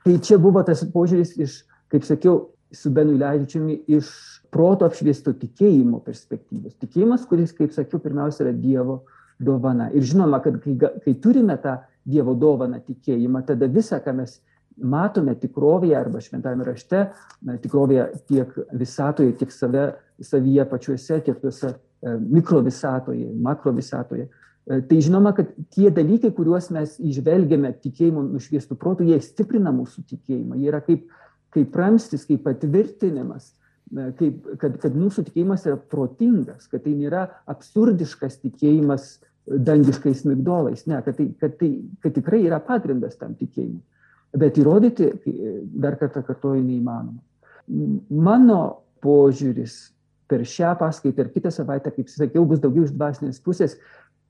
Tai 0.00 0.14
čia 0.24 0.38
buvo 0.40 0.62
tas 0.64 0.80
požiūris 0.94 1.34
iš, 1.44 1.58
kaip 1.92 2.06
sakiau, 2.08 2.48
su 2.72 2.90
Benu 2.94 3.16
Leidžiumi 3.18 3.80
iš 3.90 4.10
proto 4.50 4.86
apšviesto 4.86 5.34
tikėjimo 5.38 6.00
perspektyvos. 6.04 6.76
Tikėjimas, 6.82 7.26
kuris, 7.30 7.54
kaip 7.56 7.74
sakiau, 7.74 8.00
pirmiausia 8.02 8.46
yra 8.46 8.54
Dievo 8.56 9.00
dovana. 9.40 9.88
Ir 9.94 10.04
žinoma, 10.06 10.40
kad 10.44 10.60
kai, 10.62 10.76
kai 10.78 11.14
turime 11.22 11.56
tą 11.62 11.78
Dievo 12.06 12.34
dovaną 12.38 12.80
tikėjimą, 12.86 13.44
tada 13.48 13.68
visą, 13.70 14.00
ką 14.04 14.14
mes 14.22 14.38
matome 14.80 15.34
tikrovėje 15.38 15.96
arba 15.98 16.20
šventame 16.24 16.64
rašte, 16.64 17.06
tikrovėje 17.62 18.06
tiek 18.30 18.52
visatoje, 18.72 19.34
tiek 19.40 19.52
save, 19.52 19.86
savyje 20.24 20.66
pačiuose, 20.70 21.18
tiek 21.26 21.40
tuose 21.40 21.72
e, 21.72 22.14
mikrovisatoje, 22.20 23.30
makrovisatoje. 23.44 24.28
E, 24.70 24.80
tai 24.88 25.00
žinoma, 25.04 25.34
kad 25.36 25.52
tie 25.74 25.90
dalykai, 25.94 26.32
kuriuos 26.36 26.70
mes 26.74 26.96
išvelgiame 27.12 27.72
tikėjimo 27.82 28.24
nušviestų 28.30 28.78
protų, 28.80 29.08
jie 29.10 29.20
stiprina 29.24 29.72
mūsų 29.74 30.06
tikėjimą. 30.14 30.60
Jie 30.60 30.72
yra 30.72 30.82
kaip, 30.84 31.08
kaip 31.54 31.74
ramstis, 31.76 32.26
kaip 32.28 32.44
patvirtinimas, 32.46 33.52
kaip, 34.18 34.46
kad, 34.60 34.76
kad 34.82 34.96
mūsų 34.96 35.26
tikėjimas 35.28 35.66
yra 35.66 35.78
protingas, 35.92 36.68
kad 36.70 36.84
tai 36.84 36.94
nėra 36.94 37.26
absurdiškas 37.50 38.38
tikėjimas 38.44 39.16
dangiškais 39.50 40.24
migdolais. 40.28 40.84
Ne, 40.86 41.00
kad, 41.04 41.16
tai, 41.18 41.30
kad, 41.40 41.56
tai, 41.58 41.72
kad 42.04 42.14
tikrai 42.14 42.44
yra 42.46 42.60
pagrindas 42.62 43.18
tam 43.18 43.34
tikėjimui. 43.38 43.82
Bet 44.40 44.60
įrodyti, 44.62 45.08
dar 45.82 45.96
kartą 45.98 46.22
kartuoju, 46.22 46.62
neįmanoma. 46.62 47.18
Mano 48.14 48.60
požiūris 49.02 49.88
per 50.30 50.44
šią 50.46 50.76
paskaitą 50.78 51.24
ir 51.24 51.32
kitą 51.34 51.50
savaitę, 51.54 51.90
kaip 51.94 52.10
sakiau, 52.12 52.44
bus 52.46 52.62
daugiau 52.62 52.86
iš 52.86 52.94
dvasinės 52.94 53.40
pusės, 53.42 53.74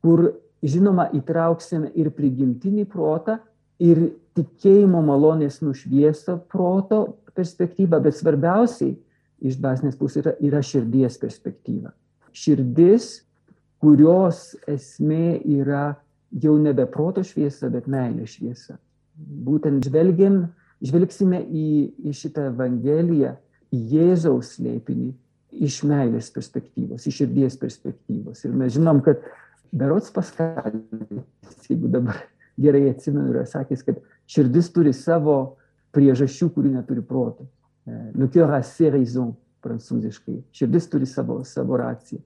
kur, 0.00 0.30
žinoma, 0.64 1.10
įtrauksime 1.16 1.90
ir 2.00 2.08
prigimtinį 2.16 2.86
protą, 2.88 3.36
ir 3.80 4.02
tikėjimo 4.38 5.00
malonės 5.04 5.60
nušviesto 5.64 6.36
proto 6.52 7.00
perspektyvą, 7.36 8.00
bet 8.04 8.18
svarbiausiai 8.18 8.94
iš 9.40 9.56
dvasinės 9.60 9.96
pusės 9.98 10.24
yra, 10.24 10.36
yra 10.44 10.60
širdies 10.64 11.16
perspektyva. 11.20 11.92
Širdis, 12.36 13.24
kurios 13.80 14.52
esmė 14.68 15.40
yra 15.48 15.94
jau 16.30 16.56
nebe 16.60 16.86
proto 16.90 17.24
šviesa, 17.26 17.70
bet 17.72 17.88
meilės 17.90 18.36
šviesa. 18.36 18.76
Būtent 19.16 19.84
žvelgiam, 19.88 20.44
žvelgsime 20.84 21.40
į, 21.42 21.70
į 22.06 22.14
šitą 22.16 22.50
Evangeliją, 22.52 23.34
į 23.74 23.80
Jėzaus 23.94 24.54
slėpinį 24.56 25.10
iš 25.66 25.80
meilės 25.88 26.30
perspektyvos, 26.34 27.06
iš 27.08 27.22
širdies 27.22 27.56
perspektyvos. 27.60 28.44
Ir 28.46 28.54
mes 28.56 28.76
žinom, 28.76 29.00
kad 29.04 29.24
Berots 29.74 30.12
Paskalis, 30.14 31.24
jeigu 31.66 31.90
dabar 31.90 32.20
gerai 32.60 32.88
atsimenu, 32.90 33.30
yra 33.32 33.46
sakęs, 33.48 33.84
kad 33.86 34.00
širdis 34.30 34.70
turi 34.74 34.92
savo 34.96 35.56
priežasčių, 35.94 36.50
kurių 36.54 36.74
neturi 36.76 37.02
proto. 37.06 37.48
Le 37.86 38.28
cœur 38.30 38.52
a 38.54 38.62
ses 38.62 38.92
raisons, 38.94 39.34
prancūziškai. 39.64 40.38
Širdis 40.56 40.88
turi 40.92 41.08
savo, 41.08 41.40
savo 41.44 41.76
raciją. 41.80 42.20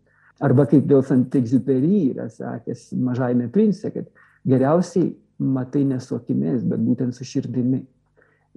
Arba 0.44 0.66
kaip 0.70 0.86
dėl 0.90 1.02
Santexupery 1.06 2.10
yra 2.10 2.28
sakęs 2.30 2.88
mažajame 2.98 3.48
prince, 3.54 3.90
kad 3.94 4.10
geriausiai 4.46 5.12
matai 5.38 5.84
ne 5.86 6.00
su 6.02 6.18
akimis, 6.18 6.62
bet 6.66 6.82
būtent 6.82 7.14
su 7.14 7.26
širdimi. 7.26 7.80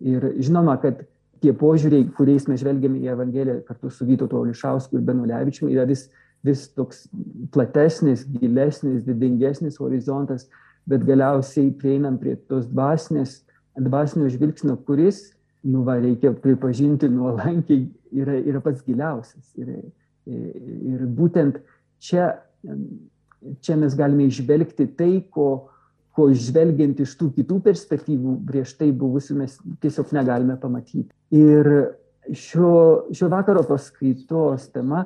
Ir 0.06 0.28
žinoma, 0.42 0.76
kad 0.82 1.06
tie 1.42 1.54
požiūriai, 1.58 2.10
kuriais 2.18 2.48
mes 2.50 2.62
žvelgiame 2.62 3.02
į 3.02 3.12
Evangeliją 3.14 3.62
kartu 3.66 3.94
su 3.94 4.06
Vytauto 4.10 4.42
Olišausku 4.42 4.98
ir 4.98 5.06
Benulevičiumi, 5.06 5.74
yra 5.74 5.86
vis 5.90 6.08
vis 6.46 6.68
toks 6.74 7.06
platesnis, 7.54 8.26
gilesnis, 8.40 9.04
didingesnis 9.06 9.80
horizontas, 9.82 10.48
bet 10.88 11.06
galiausiai 11.08 11.72
prieinam 11.76 12.18
prie 12.20 12.36
tos 12.50 12.68
dvasinės, 12.70 13.42
dvasinio 13.78 14.30
žvilgsnio, 14.34 14.78
kuris, 14.88 15.28
nu, 15.68 15.84
va, 15.88 15.98
reikia 16.02 16.32
pripažinti 16.34 17.10
nuolankiai, 17.12 17.86
yra, 18.16 18.38
yra 18.40 18.62
pats 18.64 18.84
giliausias. 18.86 19.50
Ir, 19.60 19.74
ir 20.28 21.04
būtent 21.18 21.60
čia, 22.04 22.32
čia 23.64 23.78
mes 23.80 23.96
galime 23.98 24.30
išvelgti 24.32 24.88
tai, 24.98 25.12
ko, 25.34 25.68
ko 26.18 26.30
žvelgiant 26.34 27.00
iš 27.04 27.14
tų 27.20 27.30
kitų 27.36 27.60
perspektyvų 27.68 28.40
prieš 28.48 28.74
tai 28.80 28.90
buvusių 28.96 29.42
mes 29.44 29.60
tiesiog 29.84 30.14
negalime 30.18 30.58
pamatyti. 30.62 31.12
Ir 31.36 31.70
šio, 32.34 32.72
šio 33.14 33.30
vakaro 33.32 33.64
paskaitos 33.68 34.70
tema 34.74 35.06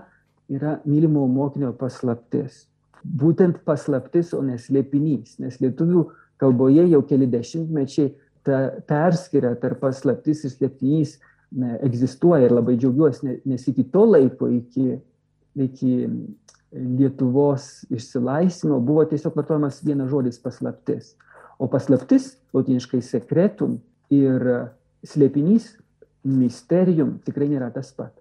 yra 0.51 0.77
mylimo 0.85 1.25
mokinio 1.27 1.73
paslaptis. 1.77 2.67
Būtent 3.03 3.61
paslaptis, 3.65 4.33
o 4.37 4.41
neslėpinys, 4.45 5.39
nes 5.41 5.57
lietuvių 5.61 6.05
kalboje 6.41 6.85
jau 6.89 7.01
keli 7.09 7.27
dešimtmečiai 7.29 8.11
ta 8.45 8.61
perskiria 8.89 9.53
tarp 9.61 9.81
paslaptis 9.83 10.43
ir 10.45 10.53
slėpinys 10.53 11.17
ne, 11.57 11.75
egzistuoja 11.85 12.47
ir 12.47 12.55
labai 12.55 12.77
džiaugiuosi, 12.77 13.41
nes 13.45 13.67
iki 13.69 13.85
to 13.93 14.05
laiko, 14.09 14.49
iki, 14.61 14.97
iki 15.67 15.97
Lietuvos 16.71 17.81
išsilaisvimo 17.91 18.77
buvo 18.79 19.03
tiesiog 19.09 19.35
vartojamas 19.35 19.81
vienas 19.83 20.07
žodis 20.07 20.37
paslaptis. 20.39 21.17
O 21.59 21.67
paslaptis, 21.67 22.37
latiniškai 22.55 23.01
sekretum 23.03 23.75
ir 24.07 24.47
slėpinys, 25.03 25.73
misterium 26.23 27.17
tikrai 27.25 27.49
nėra 27.51 27.67
tas 27.75 27.91
pat 27.91 28.15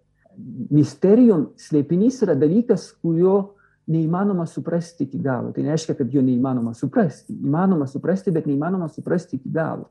misterijum 0.71 1.51
slėpinys 1.61 2.21
yra 2.25 2.37
dalykas, 2.39 2.91
kurio 3.03 3.57
neįmanoma 3.91 4.47
suprasti 4.47 5.05
iki 5.07 5.19
galo. 5.23 5.51
Tai 5.55 5.65
nereiškia, 5.67 5.97
kad 5.99 6.13
jo 6.15 6.23
neįmanoma 6.25 6.75
suprasti. 6.79 7.35
Įmanoma 7.35 7.89
suprasti, 7.91 8.33
bet 8.35 8.47
neįmanoma 8.47 8.89
suprasti 8.93 9.39
iki 9.41 9.51
galo. 9.53 9.89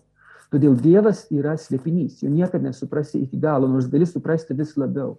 Todėl 0.50 0.74
Dievas 0.82 1.28
yra 1.30 1.54
slėpinys, 1.62 2.24
jo 2.24 2.30
niekada 2.34 2.72
nesuprasi 2.72 3.22
iki 3.22 3.38
galo, 3.38 3.68
nors 3.70 3.86
gali 3.92 4.08
suprasti 4.10 4.56
vis 4.58 4.74
labiau. 4.82 5.14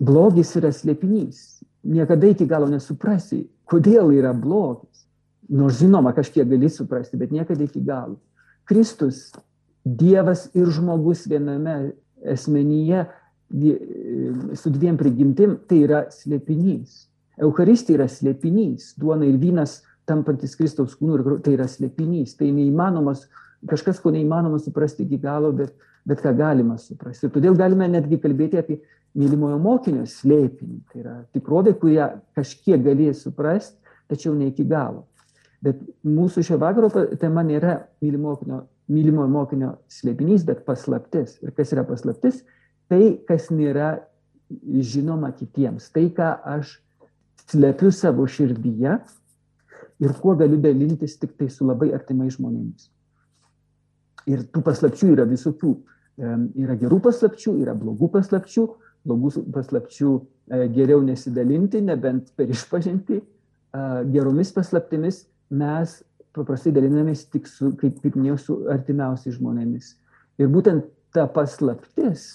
Blogis 0.00 0.54
yra 0.56 0.70
slėpinys, 0.72 1.60
niekada 1.84 2.30
iki 2.32 2.46
galo 2.48 2.70
nesuprasi, 2.70 3.44
kodėl 3.68 4.14
yra 4.16 4.32
blogis. 4.32 5.04
Nors 5.52 5.82
žinoma, 5.82 6.14
kažkiek 6.16 6.48
gali 6.48 6.70
suprasti, 6.72 7.18
bet 7.20 7.34
niekada 7.34 7.66
iki 7.66 7.82
galo. 7.84 8.16
Kristus, 8.64 9.30
Dievas 9.82 10.46
ir 10.54 10.70
žmogus 10.70 11.26
viename 11.26 11.92
asmenyje 12.30 13.02
su 14.54 14.70
dviem 14.70 14.96
prigimtim, 14.96 15.56
tai 15.68 15.82
yra 15.84 16.04
slėpinys. 16.14 17.10
Eucharistija 17.42 17.98
yra 17.98 18.08
slėpinys, 18.10 18.92
duona 19.00 19.26
ir 19.28 19.38
vynas 19.40 19.80
tampantis 20.08 20.56
Kristaus 20.58 20.96
kūnu, 20.98 21.18
ir 21.18 21.40
tai 21.44 21.56
yra 21.56 21.68
slėpinys. 21.70 22.36
Tai 22.38 22.50
neįmanomas, 22.54 23.26
kažkas, 23.70 24.00
ko 24.02 24.12
neįmanoma 24.14 24.60
suprasti 24.62 25.06
iki 25.06 25.20
galo, 25.22 25.52
bet, 25.56 25.74
bet 26.08 26.22
ką 26.24 26.34
galima 26.38 26.78
suprasti. 26.80 27.28
Ir 27.28 27.34
todėl 27.34 27.58
galime 27.58 27.88
netgi 27.90 28.18
kalbėti 28.22 28.60
apie 28.60 28.80
mylimojo 29.18 29.60
mokinio 29.62 30.06
slėpinį. 30.08 30.80
Tai 30.90 31.02
yra 31.04 31.16
tikrovė, 31.36 31.76
kurią 31.78 32.08
kažkiek 32.38 32.82
galėjai 32.82 33.18
suprasti, 33.18 33.78
tačiau 34.10 34.34
ne 34.38 34.50
iki 34.52 34.66
galo. 34.68 35.06
Bet 35.62 35.78
mūsų 36.02 36.42
šio 36.46 36.58
vakaro 36.58 36.90
tema 37.20 37.44
nėra 37.46 37.84
mylimojo 38.02 38.40
mokinio, 38.88 39.28
mokinio 39.30 39.76
slėpinys, 39.92 40.42
bet 40.48 40.64
paslaptis. 40.66 41.36
Ir 41.44 41.54
kas 41.54 41.70
yra 41.76 41.86
paslaptis? 41.86 42.42
tai, 42.92 43.16
kas 43.28 43.48
nėra 43.52 44.02
žinoma 44.52 45.32
kitiems, 45.36 45.88
tai, 45.94 46.08
ką 46.12 46.34
aš 46.58 46.76
slepiu 47.50 47.92
savo 47.92 48.26
širdyje 48.26 48.98
ir 50.02 50.14
kuo 50.20 50.34
galiu 50.38 50.58
dalintis 50.62 51.18
tik 51.20 51.36
tai 51.38 51.48
su 51.50 51.66
labai 51.66 51.92
artimai 51.94 52.30
žmonėmis. 52.32 52.88
Ir 54.30 54.44
tų 54.54 54.62
paslapčių 54.66 55.12
yra 55.16 55.26
visokių. 55.26 55.72
Yra 56.62 56.76
gerų 56.78 57.00
paslapčių, 57.02 57.56
yra 57.64 57.74
blogų 57.78 58.10
paslapčių. 58.12 58.66
Blogų 59.08 59.30
paslapčių 59.54 60.10
e, 60.12 60.66
geriau 60.74 61.00
nesidalinti, 61.02 61.80
nebent 61.82 62.28
per 62.38 62.52
išpažinti. 62.52 63.18
Geromis 64.12 64.52
paslaptimis 64.54 65.24
mes 65.50 65.96
paprastai 66.36 66.74
dalinamės 66.76 67.24
tik 67.32 67.48
su, 67.48 67.72
kaip, 67.80 67.96
kaip 68.04 68.18
minėjau, 68.18 68.38
su 68.38 68.56
artimiausiais 68.70 69.38
žmonėmis. 69.38 69.94
Ir 70.38 70.52
būtent 70.52 70.86
ta 71.16 71.24
paslaptis 71.32 72.28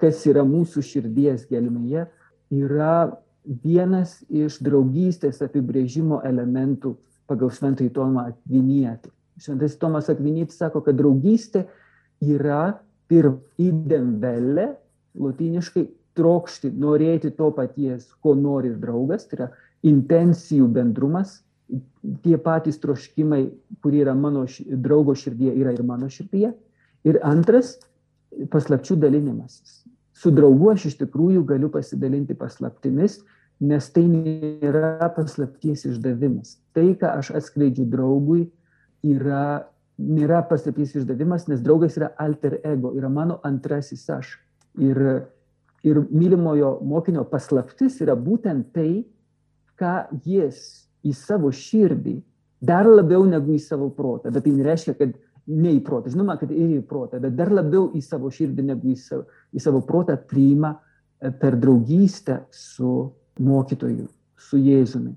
kas 0.00 0.24
yra 0.28 0.44
mūsų 0.46 0.82
širdies 0.84 1.46
gelmėje, 1.50 2.06
yra 2.52 2.92
vienas 3.46 4.20
iš 4.28 4.58
draugystės 4.64 5.42
apibrėžimo 5.44 6.20
elementų 6.26 6.96
pagal 7.30 7.52
Šventąjį 7.54 7.92
Tomą 7.94 8.26
Akvinietį. 8.32 9.12
Šventasis 9.42 9.78
Tomas 9.80 10.10
Akvinietis 10.10 10.58
sako, 10.58 10.80
kad 10.86 10.96
draugystė 10.96 11.66
yra 12.24 12.78
pirm 13.10 13.40
idemvelė, 13.60 14.70
latiniškai 15.20 15.84
trokšti, 16.16 16.70
norėti 16.72 17.30
to 17.36 17.50
paties, 17.54 18.08
ko 18.24 18.34
nori 18.38 18.72
draugas, 18.80 19.26
tai 19.28 19.40
yra 19.40 19.48
intencijų 19.86 20.68
bendrumas, 20.72 21.42
tie 22.24 22.38
patys 22.40 22.80
troškimai, 22.80 23.42
kurie 23.84 24.00
yra 24.06 24.14
mano 24.16 24.46
draugo 24.70 25.16
širdyje, 25.18 25.52
yra 25.60 25.74
ir 25.76 25.84
mano 25.84 26.08
širdyje. 26.12 26.54
Ir 27.06 27.20
antras, 27.26 27.76
paslapčių 28.50 28.96
dalinimasis 29.02 29.84
su 30.16 30.30
draugu 30.32 30.70
aš 30.72 30.86
iš 30.90 30.96
tikrųjų 31.02 31.44
galiu 31.44 31.68
pasidalinti 31.72 32.36
paslaptimis, 32.38 33.18
nes 33.60 33.88
tai 33.92 34.04
nėra 34.10 35.08
paslapties 35.16 35.86
išdavimas. 35.88 36.58
Tai, 36.76 36.90
ką 37.00 37.14
aš 37.22 37.32
atskleidžiu 37.38 37.86
draugui, 37.88 38.46
yra, 39.06 39.64
nėra 39.96 40.42
paslapties 40.50 40.96
išdavimas, 41.00 41.48
nes 41.48 41.62
draugas 41.64 41.96
yra 41.96 42.12
alter 42.20 42.58
ego, 42.64 42.92
yra 42.98 43.08
mano 43.12 43.40
antrasis 43.46 44.04
aš. 44.12 44.36
Ir, 44.76 45.00
Ir 45.86 46.00
mylimojo 46.10 46.80
mokinio 46.82 47.22
paslaptis 47.30 48.00
yra 48.02 48.16
būtent 48.18 48.72
tai, 48.74 49.04
ką 49.78 50.08
jis 50.24 50.58
į 51.06 51.12
savo 51.14 51.52
širdį, 51.54 52.16
dar 52.66 52.88
labiau 52.88 53.26
negu 53.28 53.54
į 53.54 53.60
savo 53.62 53.92
protą. 53.94 54.32
Bet 54.34 54.46
tai 54.46 54.54
nereiškia, 54.56 54.96
kad 54.98 55.12
ne 55.46 55.76
į 55.76 55.82
protą, 55.86 56.10
žinoma, 56.10 56.38
kad 56.40 56.50
ir 56.50 56.78
į 56.78 56.80
protą, 56.88 57.20
bet 57.22 57.36
dar 57.38 57.52
labiau 57.54 57.90
į 57.94 58.02
savo 58.02 58.32
širdį 58.34 58.64
negu 58.72 58.90
į 58.90 58.96
savo, 58.98 59.28
į 59.54 59.62
savo 59.62 59.84
protą 59.86 60.16
priima 60.18 60.72
e, 60.74 61.30
per 61.30 61.58
draugystę 61.60 62.40
su 62.50 63.12
mokytoju, 63.42 64.08
su 64.36 64.58
Jėzumi. 64.60 65.14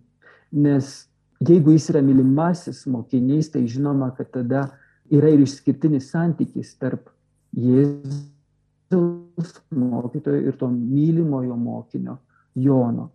Nes 0.51 1.09
jeigu 1.39 1.71
jis 1.75 1.89
yra 1.93 2.01
mylimasis 2.03 2.85
mokinys, 2.89 3.51
tai 3.53 3.65
žinoma, 3.67 4.11
kad 4.17 4.31
tada 4.33 4.65
yra 5.11 5.29
ir 5.33 5.43
išskirtinis 5.43 6.11
santykis 6.13 6.75
tarp 6.79 7.09
Jėzus 7.57 9.53
mokytojo 9.73 10.41
ir 10.49 10.57
to 10.59 10.67
mylimojo 10.69 11.55
mokinio 11.57 12.19
Jono. 12.55 13.09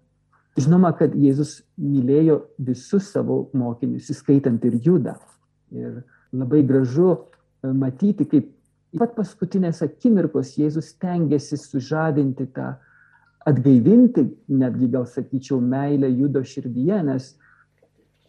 Žinoma, 0.58 0.92
kad 0.94 1.14
Jėzus 1.18 1.62
mylėjo 1.80 2.40
visus 2.62 3.11
savo 3.11 3.49
mokinius, 3.58 4.11
įskaitant 4.14 4.62
ir 4.66 4.78
Judą. 4.82 5.16
Ir 5.75 6.02
labai 6.34 6.62
gražu 6.66 7.08
e, 7.11 7.73
matyti, 7.75 8.26
kaip 8.30 8.52
pat 8.94 9.16
paskutinės 9.16 9.82
akimirkos 9.82 10.54
Jėzus 10.58 10.92
tengiasi 11.02 11.58
sužadinti 11.58 12.46
tą, 12.54 12.76
atgaivinti, 13.48 14.24
netgi 14.48 14.88
gal 14.92 15.06
sakyčiau, 15.08 15.60
meilę 15.60 16.08
Judo 16.10 16.42
širdyje, 16.44 17.00
nes, 17.04 17.30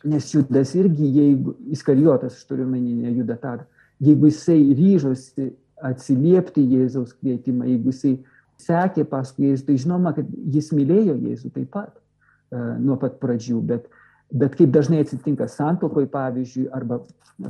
nes 0.03 0.31
Judas 0.33 0.73
irgi, 0.75 1.09
jeigu, 1.19 1.55
Iskarijotas, 1.75 2.35
aš 2.35 2.47
turiu 2.49 2.67
meninę 2.69 3.13
Judą 3.15 3.37
tą, 3.41 3.57
jeigu 4.03 4.31
jisai 4.31 4.59
ryžosi 4.75 5.51
atsiliepti 5.85 6.63
Jėzaus 6.75 7.13
kvietimą, 7.15 7.67
jeigu 7.69 7.93
jisai 7.93 8.15
sekė 8.61 9.05
paskui 9.07 9.49
Jėzų, 9.49 9.67
tai 9.69 9.77
žinoma, 9.83 10.15
kad 10.15 10.27
jis 10.51 10.71
mylėjo 10.75 11.17
Jėzų 11.19 11.51
taip 11.55 11.71
pat 11.75 11.91
uh, 11.95 12.75
nuo 12.79 12.99
pat 12.99 13.19
pradžių, 13.23 13.59
bet, 13.71 13.89
bet 14.31 14.55
kaip 14.59 14.71
dažnai 14.75 15.03
atsitinka 15.03 15.47
santokoje, 15.51 16.09
pavyzdžiui, 16.11 16.69
arba 16.75 17.01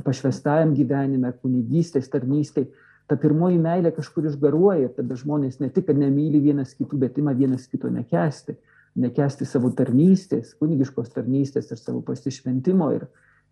pašvestajam 0.06 0.74
gyvenime, 0.74 1.30
kunigystės, 1.42 2.10
tarnystėje, 2.10 2.70
ta 3.06 3.16
pirmoji 3.20 3.58
meilė 3.62 3.92
kažkur 3.94 4.26
išgaruoja 4.30 4.88
ir 4.88 4.94
tada 4.96 5.16
žmonės 5.18 5.60
ne 5.62 5.70
tik, 5.70 5.86
kad 5.88 5.98
nemyli 5.98 6.40
vienas 6.42 6.74
kitų, 6.74 6.98
bet 7.04 7.20
ima 7.22 7.34
vienas 7.36 7.68
kito 7.70 7.90
nekesti, 7.92 8.56
nekesti 8.96 9.46
savo 9.46 9.70
tarnystės, 9.76 10.54
kunigiškos 10.58 11.12
tarnystės 11.14 11.70
ir 11.70 11.80
savo 11.80 12.02
pasišventimo 12.06 12.90
ir, 12.96 13.06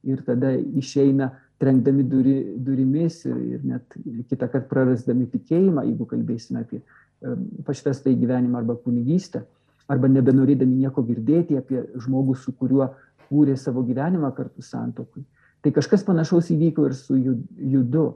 ir 0.04 0.22
tada 0.26 0.54
išeina 0.54 1.30
trenkdami 1.62 2.04
duri, 2.10 2.36
durimis 2.66 3.20
ir, 3.28 3.36
ir 3.54 3.66
net 3.68 3.98
kitą 4.30 4.48
kartą 4.50 4.68
prarasdami 4.72 5.28
tikėjimą, 5.32 5.86
jeigu 5.86 6.08
kalbėsime 6.10 6.64
apie 6.64 6.82
pašvestą 7.64 8.10
į 8.12 8.18
gyvenimą 8.24 8.60
arba 8.60 8.76
kunigystę, 8.80 9.44
arba 9.88 10.08
nebenorėdami 10.10 10.82
nieko 10.82 11.04
girdėti 11.06 11.56
apie 11.60 11.84
žmogų, 12.02 12.36
su 12.40 12.52
kuriuo 12.58 12.90
kūrė 13.28 13.56
savo 13.60 13.84
gyvenimą 13.86 14.32
kartu 14.36 14.64
santokui. 14.64 15.24
Tai 15.64 15.72
kažkas 15.72 16.04
panašaus 16.04 16.50
įvyko 16.52 16.88
ir 16.90 16.96
su 16.98 17.16
judu. 17.16 18.08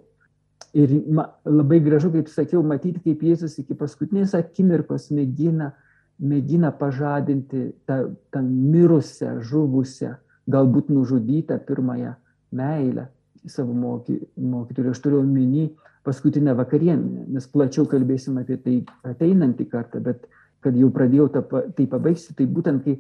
Ir 0.77 0.93
ma, 1.09 1.25
labai 1.49 1.81
gražu, 1.81 2.11
kaip 2.13 2.29
sakiau, 2.29 2.63
matyti, 2.67 3.01
kaip 3.05 3.23
Jėzus 3.25 3.57
iki 3.63 3.77
paskutinės 3.79 4.35
akimirkos 4.37 5.09
mėgina, 5.17 5.73
mėgina 6.21 6.73
pažadinti 6.77 7.71
tą, 7.89 8.03
tą 8.35 8.43
mirusią, 8.45 9.39
žuvusią, 9.49 10.17
galbūt 10.49 10.91
nužudytą 10.93 11.61
pirmąją 11.69 12.15
meilę 12.59 13.09
savo 13.49 13.73
moky, 13.73 14.19
mokytojų. 14.37 14.89
Ir 14.89 14.93
aš 14.93 15.01
turiu 15.05 15.23
omeny 15.23 15.69
paskutinę 16.05 16.55
vakarienę, 16.59 17.27
nes 17.33 17.49
plačiau 17.49 17.87
kalbėsim 17.89 18.37
apie 18.41 18.59
tai 18.61 18.77
ateinantį 19.09 19.69
kartą, 19.73 20.03
bet 20.05 20.29
kad 20.65 20.77
jau 20.77 20.91
pradėjau 20.93 21.29
tą, 21.33 21.45
tai 21.77 21.87
pabaigsiu, 21.91 22.35
tai 22.37 22.49
būtent 22.51 22.85
kai, 22.85 22.97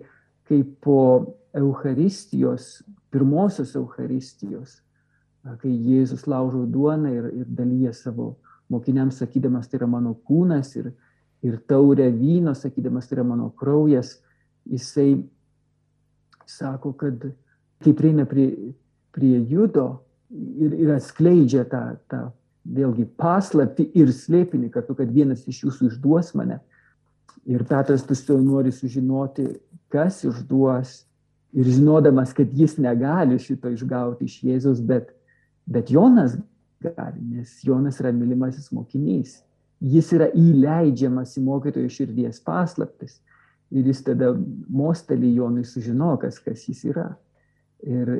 kai 0.48 0.62
po 0.84 1.00
Euharistijos, 1.56 2.78
pirmosios 3.12 3.74
Euharistijos, 3.76 4.78
kai 5.60 5.72
Jėzus 5.72 6.26
laužo 6.28 6.64
duoną 6.68 7.12
ir, 7.14 7.28
ir 7.42 7.50
dalyja 7.58 7.94
savo 7.96 8.36
mokiniams, 8.68 9.20
sakydamas, 9.22 9.68
tai 9.68 9.80
yra 9.80 9.88
mano 9.90 10.14
kūnas 10.28 10.74
ir, 10.76 10.92
ir 11.42 11.58
taurę 11.70 12.10
vyno, 12.12 12.54
sakydamas, 12.54 13.08
tai 13.08 13.18
yra 13.18 13.26
mano 13.30 13.48
kraujas, 13.56 14.18
jisai 14.68 15.22
sako, 16.48 16.92
kad 16.98 17.30
kai 17.84 17.94
prieina 17.96 18.26
prie, 18.28 18.74
prie 19.14 19.38
judo, 19.48 19.88
ir, 20.30 20.74
ir 20.74 20.94
atskleidžia 20.96 21.64
tą, 21.68 21.82
tą 22.10 22.22
vėlgi 22.68 23.06
paslapti 23.18 23.88
ir 23.96 24.12
slėpinį 24.12 24.72
kartu, 24.72 24.96
kad 24.98 25.12
vienas 25.12 25.46
iš 25.48 25.64
jūsų 25.64 25.92
išduos 25.92 26.34
mane. 26.38 26.60
Ir 27.48 27.64
Petras 27.68 28.04
tiesiog 28.04 28.42
nori 28.44 28.72
sužinoti, 28.74 29.46
kas 29.92 30.20
išduos. 30.28 31.04
Ir 31.56 31.64
žinodamas, 31.64 32.34
kad 32.36 32.50
jis 32.52 32.76
negali 32.76 33.38
šito 33.40 33.70
išgauti 33.72 34.26
iš 34.28 34.34
Jėzus, 34.44 34.82
bet, 34.84 35.14
bet 35.68 35.92
Jonas 35.92 36.36
gali, 36.80 37.20
nes 37.34 37.58
Jonas 37.64 38.00
yra 38.00 38.12
mylimasis 38.14 38.70
mokinys. 38.72 39.38
Jis 39.78 40.10
yra 40.16 40.26
įleidžiamas 40.34 41.36
į 41.38 41.44
mokytojų 41.46 41.90
širdies 41.92 42.40
paslaptis. 42.42 43.20
Ir 43.70 43.86
jis 43.86 44.00
tada 44.06 44.32
mostelį 44.72 45.34
Jonui 45.36 45.64
sužino, 45.68 46.14
kas, 46.22 46.38
kas 46.42 46.64
jis 46.66 46.86
yra. 46.88 47.10
Ir, 47.84 48.14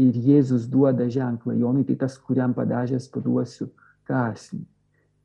ir 0.00 0.20
Jėzus 0.26 0.64
duoda 0.70 1.06
ženklą 1.12 1.54
Jonui, 1.60 1.84
tai 1.86 1.98
tas, 2.00 2.16
kuriam 2.18 2.54
padažęs 2.56 3.10
paduosiu 3.12 3.68
kasnį. 4.08 4.64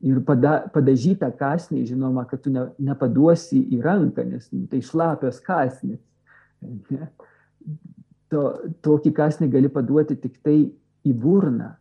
Ir 0.09 0.19
pada, 0.27 0.61
padažytą 0.71 1.31
kasnį, 1.35 1.85
žinoma, 1.89 2.25
kad 2.27 2.43
tu 2.43 2.51
ne, 2.53 2.69
nepaduosi 2.79 3.59
į 3.75 3.81
ranką, 3.83 4.23
nes 4.27 4.45
nu, 4.53 4.67
tai 4.71 4.79
šlapios 4.85 5.41
kasnis. 5.43 5.99
Ne? 6.91 7.09
To, 8.31 8.43
tokį 8.85 9.11
kasnį 9.15 9.49
gali 9.51 9.71
paduoti 9.73 10.15
tik 10.19 10.37
tai 10.45 10.59
į 11.07 11.13
burną. 11.15 11.73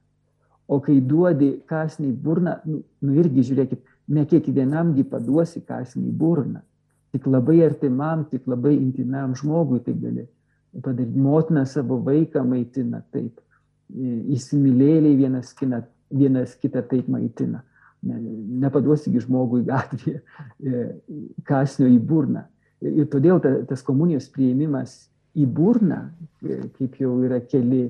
O 0.69 0.81
kai 0.85 0.99
duodi 1.01 1.55
kasnį 1.69 2.11
į 2.11 2.17
burną, 2.23 2.59
nu, 2.69 2.83
nu 3.03 3.15
irgi 3.17 3.47
žiūrėkit, 3.51 3.85
ne 4.13 4.25
kiekvienamgi 4.29 5.05
paduosi 5.09 5.63
kasnį 5.65 6.11
į 6.11 6.17
burną. 6.21 6.61
Tik 7.13 7.29
labai 7.31 7.63
artimam, 7.65 8.27
tik 8.29 8.45
labai 8.49 8.75
intimiam 8.77 9.33
žmogui 9.37 9.81
tai 9.85 9.95
gali 9.97 10.27
padaryti. 10.83 11.19
Motina 11.19 11.65
savo 11.67 11.97
vaiką 12.05 12.45
maitina 12.45 13.01
taip. 13.13 13.41
Įsimylėliai 13.89 15.17
vienas, 15.17 15.55
kina, 15.57 15.81
vienas 16.13 16.53
kitą 16.61 16.85
taip 16.91 17.09
maitina. 17.09 17.63
Ne, 18.05 18.21
nepaduosigi 18.63 19.25
žmogui 19.25 19.65
gatvėje 19.67 20.21
kasnio 21.49 21.89
į 21.91 21.99
burną. 21.99 22.45
Ir, 22.85 23.09
todėl 23.11 23.41
ta, 23.43 23.57
tas 23.67 23.81
komunijos 23.83 24.29
prieimimas 24.31 25.09
į 25.35 25.49
burną, 25.51 26.05
e, 26.45 26.61
kaip 26.77 27.01
jau 27.01 27.17
yra 27.27 27.41
keli 27.43 27.89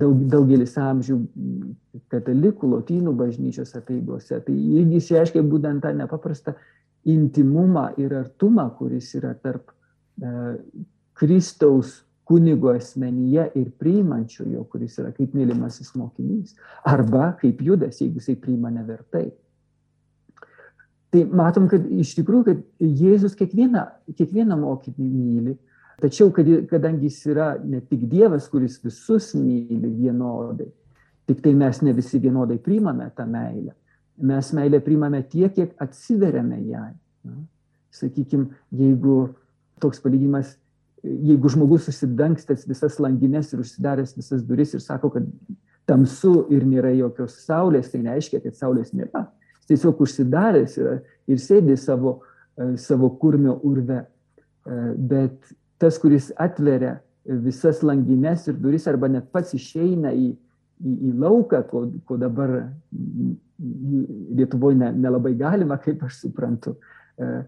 daug, 0.00 0.20
daugelis 0.30 0.74
amžių 0.80 1.18
katalikų, 2.12 2.72
lotynų 2.74 3.14
bažnyčios 3.18 3.74
apeigose, 3.78 4.40
tai 4.44 4.54
irgi 4.54 5.00
išreiškia 5.00 5.44
būtent 5.46 5.84
tą 5.84 5.94
nepaprastą 5.96 6.54
intimumą 7.08 7.90
ir 8.00 8.14
artumą, 8.20 8.68
kuris 8.78 9.14
yra 9.18 9.34
tarp 9.38 9.72
Kristaus 11.18 12.02
kunigo 12.28 12.74
asmenyje 12.76 13.46
ir 13.56 13.68
priimančiojo, 13.80 14.66
kuris 14.68 14.98
yra 15.00 15.12
kaip 15.16 15.32
mylimasis 15.36 15.94
mokinys, 15.96 16.56
arba 16.84 17.32
kaip 17.40 17.62
judas, 17.64 18.02
jeigu 18.02 18.20
jisai 18.20 18.36
priima 18.40 18.72
nevertai. 18.74 19.30
Tai 21.08 21.22
matom, 21.32 21.70
kad 21.72 21.86
iš 21.88 22.12
tikrųjų, 22.18 22.44
kad 22.50 22.58
Jėzus 22.84 23.32
kiekvieną, 23.38 23.86
kiekvieną 24.18 24.58
mokinį 24.60 25.08
myli, 25.08 25.54
tačiau 26.02 26.30
kad, 26.34 26.48
kadangi 26.70 27.08
jis 27.08 27.18
yra 27.32 27.48
ne 27.64 27.80
tik 27.80 28.06
Dievas, 28.10 28.48
kuris 28.50 28.78
visus 28.84 29.32
myli 29.38 29.90
vienodai, 29.98 30.68
tik 31.28 31.42
tai 31.44 31.54
mes 31.58 31.82
ne 31.82 31.92
visi 31.96 32.20
vienodai 32.22 32.60
priimame 32.62 33.10
tą 33.16 33.26
meilę. 33.28 33.74
Mes 34.18 34.52
meilę 34.54 34.80
priimame 34.82 35.22
tiek, 35.30 35.52
kiek 35.54 35.74
atsiveriame 35.82 36.62
jai. 36.66 36.94
Sakykime, 37.94 38.48
jeigu 38.74 39.28
toks 39.82 40.00
palyginimas 40.02 40.56
jeigu 41.02 41.48
žmogus 41.48 41.88
užsidangstęs 41.88 42.66
visas 42.68 42.98
langines 43.02 43.52
ir 43.52 43.62
užsidaręs 43.62 44.16
visas 44.16 44.42
duris 44.44 44.74
ir 44.74 44.82
sako, 44.82 45.10
kad 45.14 45.26
tamsu 45.88 46.46
ir 46.52 46.66
nėra 46.68 46.92
jokios 46.96 47.38
saulės, 47.46 47.90
tai 47.92 48.02
nereiškia, 48.04 48.42
kad 48.44 48.56
saulės 48.58 48.92
nėra. 48.96 49.26
Jis 49.60 49.70
tiesiog 49.72 50.02
užsidaręs 50.04 50.76
yra 50.80 50.96
ir 51.30 51.40
sėdi 51.42 51.76
savo, 51.80 52.18
e, 52.58 52.74
savo 52.80 53.10
kurmio 53.20 53.56
urve. 53.64 54.02
E, 54.02 54.80
bet 54.98 55.38
tas, 55.78 55.98
kuris 56.00 56.32
atveria 56.36 56.98
visas 57.24 57.82
langines 57.84 58.46
ir 58.48 58.56
duris 58.58 58.86
arba 58.88 59.10
net 59.12 59.28
pats 59.32 59.54
išeina 59.54 60.14
į, 60.16 60.30
į, 60.80 60.94
į 61.10 61.12
lauką, 61.24 61.62
ko, 61.70 61.86
ko 62.08 62.20
dabar 62.20 62.58
Lietuvoje 63.58 64.78
nelabai 64.78 65.32
ne 65.32 65.38
galima, 65.40 65.80
kaip 65.82 66.04
aš 66.06 66.20
suprantu, 66.22 66.76
e, 67.18 67.40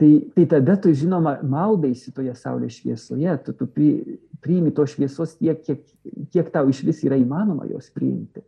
Tai, 0.00 0.30
tai 0.32 0.46
tada 0.46 0.78
tu, 0.80 0.88
žinoma, 0.96 1.34
maudaisi 1.44 2.08
toje 2.16 2.32
saulės 2.32 2.78
šviesoje, 2.78 3.34
tu, 3.44 3.52
tu 3.52 3.66
pri, 3.68 3.88
priimi 4.40 4.70
tos 4.72 4.94
šviesos 4.94 5.34
tiek, 5.36 5.58
kiek, 5.60 5.82
kiek 6.32 6.48
tau 6.54 6.70
iš 6.72 6.80
vis 6.88 7.02
yra 7.04 7.18
įmanoma 7.20 7.66
jos 7.68 7.90
priimti. 7.92 8.40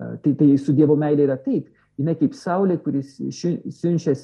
Tai, 0.00 0.32
tai 0.32 0.46
su 0.56 0.72
Dievo 0.72 0.96
meilė 0.96 1.26
yra 1.26 1.36
taip. 1.36 1.68
jinai 2.00 2.16
kaip 2.18 2.32
saulė, 2.34 2.78
kuris 2.82 3.18
siunčia 3.30 4.16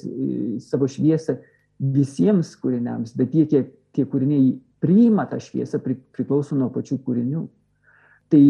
savo 0.59 0.89
šviesą 0.89 1.37
visiems 1.79 2.55
kūriniams, 2.59 3.13
bet 3.15 3.29
tie, 3.31 3.45
tie, 3.45 3.61
tie 3.95 4.05
kūriniai 4.07 4.53
priima 4.81 5.27
tą 5.29 5.39
šviesą 5.41 5.79
priklauso 5.83 6.57
nuo 6.57 6.69
pačių 6.73 6.97
kūrinių. 7.05 7.45
Tai 8.31 8.43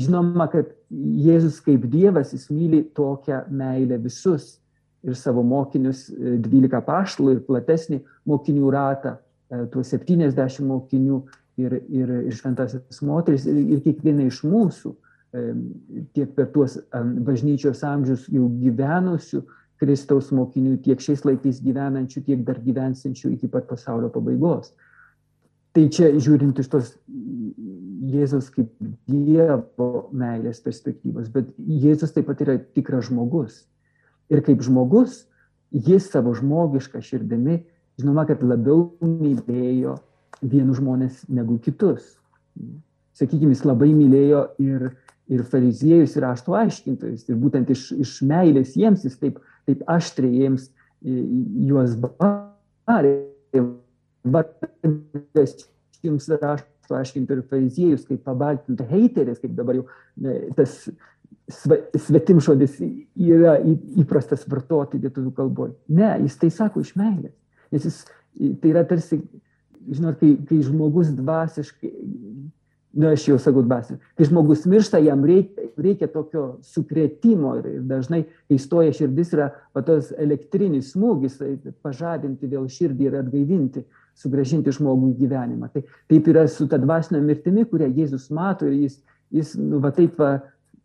žinoma, 0.00 0.48
kad 0.50 0.72
Jėzus 0.90 1.60
kaip 1.62 1.84
Dievas, 1.90 2.32
jis 2.34 2.48
myli 2.50 2.82
tokią 2.96 3.44
meilę 3.54 4.00
visus 4.02 4.56
ir 5.06 5.14
savo 5.16 5.44
mokinius, 5.46 6.08
12 6.10 6.80
paštalų 6.84 7.36
ir 7.36 7.44
platesnį 7.46 8.00
mokinių 8.28 8.72
ratą, 8.74 9.14
e, 9.48 9.62
tuos 9.72 9.92
70 9.94 10.66
mokinių 10.66 11.20
ir, 11.62 11.78
ir, 11.88 12.10
ir 12.26 12.34
šventasis 12.36 13.00
moteris 13.06 13.46
ir, 13.48 13.62
ir 13.76 13.80
kiekvieną 13.86 14.26
iš 14.28 14.42
mūsų, 14.50 14.92
e, 15.32 15.46
tiek 16.18 16.34
per 16.36 16.50
tuos 16.52 16.76
bažnyčios 17.30 17.84
amžius 17.86 18.26
jau 18.28 18.50
gyvenusių 18.60 19.44
Kristaus 19.80 20.28
mokinių, 20.36 20.76
tiek 20.84 21.00
šiais 21.00 21.24
laikais 21.24 21.62
gyvenančių, 21.64 22.22
tiek 22.26 22.44
dar 22.44 22.60
gyvensančių 22.60 23.34
iki 23.36 23.48
pat 23.48 23.68
pasaulio 23.70 24.10
pabaigos. 24.12 24.74
Tai 25.76 25.86
čia 25.94 26.10
žiūrint 26.18 26.58
iš 26.60 26.68
tos 26.68 26.94
Jėzus 28.10 28.48
kaip 28.50 28.70
Dievo 29.08 30.08
meilės 30.16 30.60
perspektyvos, 30.64 31.30
bet 31.32 31.52
Jėzus 31.56 32.12
taip 32.14 32.26
pat 32.28 32.42
yra 32.42 32.58
tikras 32.58 33.06
žmogus. 33.08 33.62
Ir 34.30 34.42
kaip 34.46 34.62
žmogus, 34.66 35.24
jis 35.70 36.08
savo 36.10 36.34
žmogišką 36.34 37.02
širdimi, 37.06 37.60
žinoma, 38.00 38.26
kad 38.26 38.42
labiau 38.42 38.90
mylėjo 39.00 39.96
vienus 40.40 40.80
žmonės 40.80 41.22
negu 41.30 41.58
kitus. 41.62 42.16
Sakykime, 43.18 43.54
jis 43.54 43.64
labai 43.68 43.92
mylėjo 43.94 44.42
ir, 44.62 44.90
ir 45.30 45.44
fariziejus, 45.46 46.16
ir 46.16 46.26
aštų 46.30 46.56
aiškintojus. 46.64 47.28
Ir 47.28 47.38
būtent 47.40 47.70
iš, 47.70 47.90
iš 47.94 48.18
meilės 48.26 48.74
jiems 48.78 49.04
jis 49.06 49.18
taip, 49.20 49.38
taip 49.70 49.84
aštriai 49.90 50.44
jiems 50.44 50.68
juos 51.00 51.96
barė. 52.00 53.14
Jums 56.00 56.26
raštų 56.32 56.96
aiškinti 56.96 57.36
ir 57.36 57.42
fariziejus, 57.48 58.06
kaip 58.08 58.22
pabaltinti 58.24 58.84
heiteris, 58.88 59.40
kaip 59.40 59.52
dabar 59.56 59.76
jau 59.78 59.84
tas 60.56 60.76
svetimžodis 61.50 62.78
yra 62.80 63.58
įprastas 64.00 64.46
vartoti 64.48 65.00
lietuvių 65.02 65.32
kalboje. 65.36 65.74
Ne, 65.92 66.14
jis 66.24 66.38
tai 66.40 66.50
sako 66.54 66.84
iš 66.84 66.94
meilės. 66.96 67.34
Nes 67.70 67.86
jis, 67.86 68.00
tai 68.62 68.72
yra 68.72 68.84
tarsi 68.88 69.20
žinot, 69.88 70.18
kai, 70.20 70.34
kai 70.48 70.60
žmogus 70.64 71.12
dvasiškai, 71.16 71.90
na, 72.92 73.12
aš 73.14 73.26
jau 73.28 73.38
sakau 73.38 73.62
dvasiškai, 73.62 74.12
kai 74.18 74.26
žmogus 74.26 74.64
miršta, 74.70 74.98
jam 75.04 75.22
reikia, 75.26 75.68
reikia 75.80 76.08
tokio 76.10 76.44
sukrėtimo 76.66 77.54
ir, 77.60 77.68
ir 77.78 77.84
dažnai, 77.90 78.24
kai 78.50 78.58
stoja 78.58 78.94
širdis, 78.96 79.32
yra 79.36 79.50
va, 79.76 79.84
tas 79.86 80.10
elektrinis 80.18 80.92
smūgis, 80.94 81.38
tai 81.38 81.74
pažadinti 81.84 82.50
vėl 82.50 82.66
širdį 82.70 83.06
ir 83.06 83.18
atgaivinti, 83.22 83.84
sugražinti 84.18 84.74
žmogų 84.74 85.12
į 85.12 85.18
gyvenimą. 85.22 85.70
Tai 85.72 85.84
taip 86.10 86.32
yra 86.32 86.46
su 86.50 86.66
ta 86.70 86.80
dvasinė 86.82 87.22
mirtimi, 87.24 87.66
kurią 87.68 87.88
Jėzus 87.94 88.28
mato 88.34 88.68
ir 88.68 88.76
jis, 88.82 88.98
jis 89.34 89.54
nu, 89.60 89.78
va, 89.82 89.94
taip 89.94 90.18
va, 90.20 90.34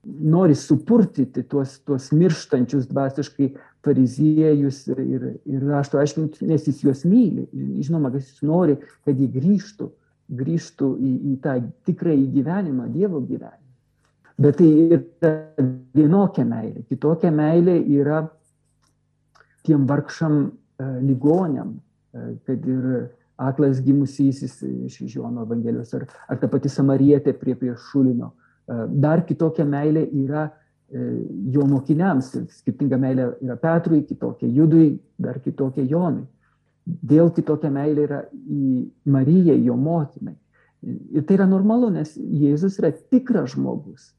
nori 0.06 0.54
supurtyti 0.54 1.44
tuos, 1.50 1.80
tuos 1.86 2.12
mirštančius 2.14 2.86
dvasiškai 2.92 3.50
fariziejus 3.86 4.84
ir, 4.94 5.02
ir 5.50 5.66
rašto 5.66 5.98
aiškinti, 6.02 6.46
nes 6.46 6.68
jis 6.70 6.84
juos 6.86 7.02
myli. 7.10 7.48
Žinoma, 7.82 8.14
kad 8.14 8.22
jis 8.22 8.44
nori, 8.46 8.78
kad 9.06 9.18
jie 9.18 9.30
grįžtų, 9.34 9.90
grįžtų 10.30 10.90
į, 10.98 11.12
į 11.32 11.36
tą 11.44 11.56
tikrąjį 11.88 12.26
gyvenimą, 12.34 12.88
Dievo 12.94 13.22
gyvenimą. 13.22 13.62
Bet 14.42 14.58
tai 14.60 14.70
yra 14.98 15.32
vienokia 15.96 16.44
meilė. 16.48 16.84
Kitokia 16.90 17.32
meilė 17.32 17.78
yra 18.00 18.26
tiem 19.66 19.86
vargšam 19.88 20.42
e, 20.44 20.90
ligonėm, 21.06 21.72
e, 21.76 22.26
kad 22.48 22.68
ir 22.68 22.90
aklas 23.36 23.80
gimusysis 23.84 24.60
iš 24.64 25.00
Jono 25.16 25.46
Evangelijos, 25.46 25.94
ar, 25.96 26.08
ar 26.28 26.40
ta 26.42 26.50
pati 26.52 26.72
samarietė 26.72 27.36
prie 27.40 27.56
prie 27.60 27.78
šulino. 27.90 28.34
E, 28.68 28.84
dar 28.92 29.24
kitokia 29.28 29.68
meilė 29.70 30.08
yra 30.26 30.50
E, 30.86 31.02
jo 31.50 31.66
mokiniams. 31.66 32.32
Skirtinga 32.60 33.00
meilė 33.02 33.32
yra 33.44 33.58
Petrui, 33.58 34.04
kitokia 34.06 34.50
Judui, 34.54 34.94
dar 35.18 35.40
kitokia 35.42 35.86
Jonui. 35.90 36.28
Vėl 36.86 37.32
kitokia 37.34 37.72
meilė 37.74 38.04
yra 38.06 38.20
į 38.32 38.66
Mariją, 39.10 39.56
jo 39.58 39.78
motinai. 39.80 40.36
Ir 40.86 41.24
tai 41.26 41.40
yra 41.40 41.48
normalu, 41.50 41.90
nes 41.96 42.12
Jėzus 42.16 42.78
yra 42.78 42.92
tikras 42.94 43.56
žmogus. 43.56 44.12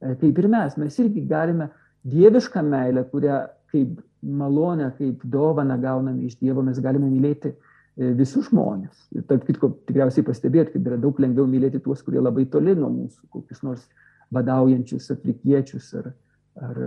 E, 0.00 0.12
kaip 0.20 0.38
ir 0.42 0.48
mes, 0.52 0.76
mes 0.76 0.98
irgi 1.00 1.24
galime 1.28 1.70
dievišką 2.04 2.62
meilę, 2.66 3.06
kurią 3.08 3.40
kaip 3.72 4.02
malonę, 4.22 4.90
kaip 4.98 5.24
dovaną 5.24 5.78
gauname 5.80 6.26
iš 6.28 6.36
Dievo, 6.40 6.62
mes 6.66 6.80
galime 6.82 7.08
mylėti 7.08 7.54
e, 7.54 8.12
visus 8.18 8.50
žmonės. 8.50 9.06
Ir 9.16 9.24
tarp 9.30 9.46
kitko, 9.48 9.72
tikriausiai 9.88 10.26
pastebėt, 10.26 10.74
kad 10.74 10.92
yra 10.92 11.00
daug 11.00 11.20
lengviau 11.22 11.48
mylėti 11.48 11.80
tuos, 11.80 12.02
kurie 12.04 12.20
labai 12.20 12.44
toli 12.52 12.76
nuo 12.76 12.90
mūsų, 12.92 13.30
kokius 13.32 13.64
nors 13.64 13.86
badaujančius 14.34 15.08
afrikiečius 15.16 15.92
ar, 16.02 16.12
ar 16.60 16.82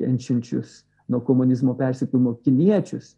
kenčiančius 0.00 0.82
nuo 1.08 1.20
komunizmo 1.24 1.74
persikūrimo 1.78 2.36
kiniečius, 2.44 3.14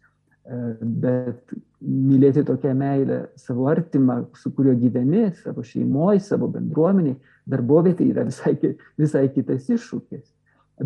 bet 0.47 1.55
mylėti 1.81 2.43
tokią 2.47 2.73
meilę 2.77 3.19
savo 3.39 3.67
artimą, 3.71 4.21
su 4.37 4.51
kuriuo 4.55 4.75
gyveni, 4.79 5.27
savo 5.43 5.63
šeimoje, 5.65 6.21
savo 6.23 6.49
bendruomeniai, 6.51 7.17
darbovietė 7.47 8.07
yra 8.11 8.25
visai, 8.27 8.55
visai 8.99 9.27
kitas 9.33 9.67
iššūkis. 9.69 10.25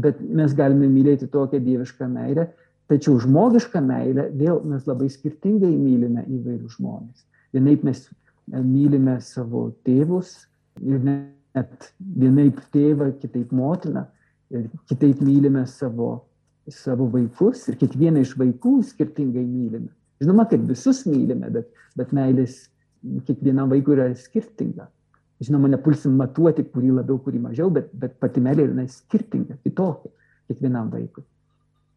Bet 0.01 0.21
mes 0.21 0.55
galime 0.55 0.87
mylėti 0.91 1.29
tokią 1.31 1.59
dievišką 1.63 2.07
meilę, 2.11 2.47
tačiau 2.91 3.17
žmogišką 3.23 3.81
meilę 3.85 4.29
vėl 4.39 4.63
mes 4.67 4.87
labai 4.87 5.09
skirtingai 5.11 5.71
mylime 5.75 6.25
įvairius 6.27 6.79
žmonės. 6.79 7.27
Vienaip 7.55 7.83
mes 7.87 8.07
mylime 8.51 9.19
savo 9.23 9.69
tėvus 9.85 10.35
ir 10.81 10.99
ne 11.03 11.19
net 11.55 11.91
vienaip 11.99 12.59
tėvą, 12.73 13.11
kitaip 13.21 13.51
motiną, 13.55 14.05
ir 14.53 14.67
kitaip 14.89 15.21
mylime 15.23 15.65
savo, 15.69 16.23
savo 16.69 17.07
vaikus 17.09 17.65
ir 17.69 17.77
kiekvieną 17.81 18.21
iš 18.21 18.35
vaikų 18.37 18.77
skirtingai 18.85 19.43
mylime. 19.45 19.89
Žinoma, 20.21 20.45
kad 20.49 20.61
visus 20.69 21.03
mylime, 21.09 21.49
bet, 21.49 21.69
bet 21.97 22.11
meilės 22.13 22.67
kiekvienam 23.25 23.71
vaikui 23.71 23.95
yra 23.95 24.09
skirtinga. 24.17 24.85
Žinoma, 25.41 25.71
nepulsim 25.73 26.13
matuoti, 26.19 26.67
kurį 26.69 26.91
labiau, 26.99 27.17
kurį 27.23 27.39
mažiau, 27.41 27.71
bet, 27.73 27.89
bet 27.97 28.19
pati 28.21 28.43
meilė 28.43 28.67
yra 28.69 28.85
skirtinga, 28.89 29.57
kitokia 29.65 30.11
kiekvienam 30.51 30.91
vaikui. 30.93 31.23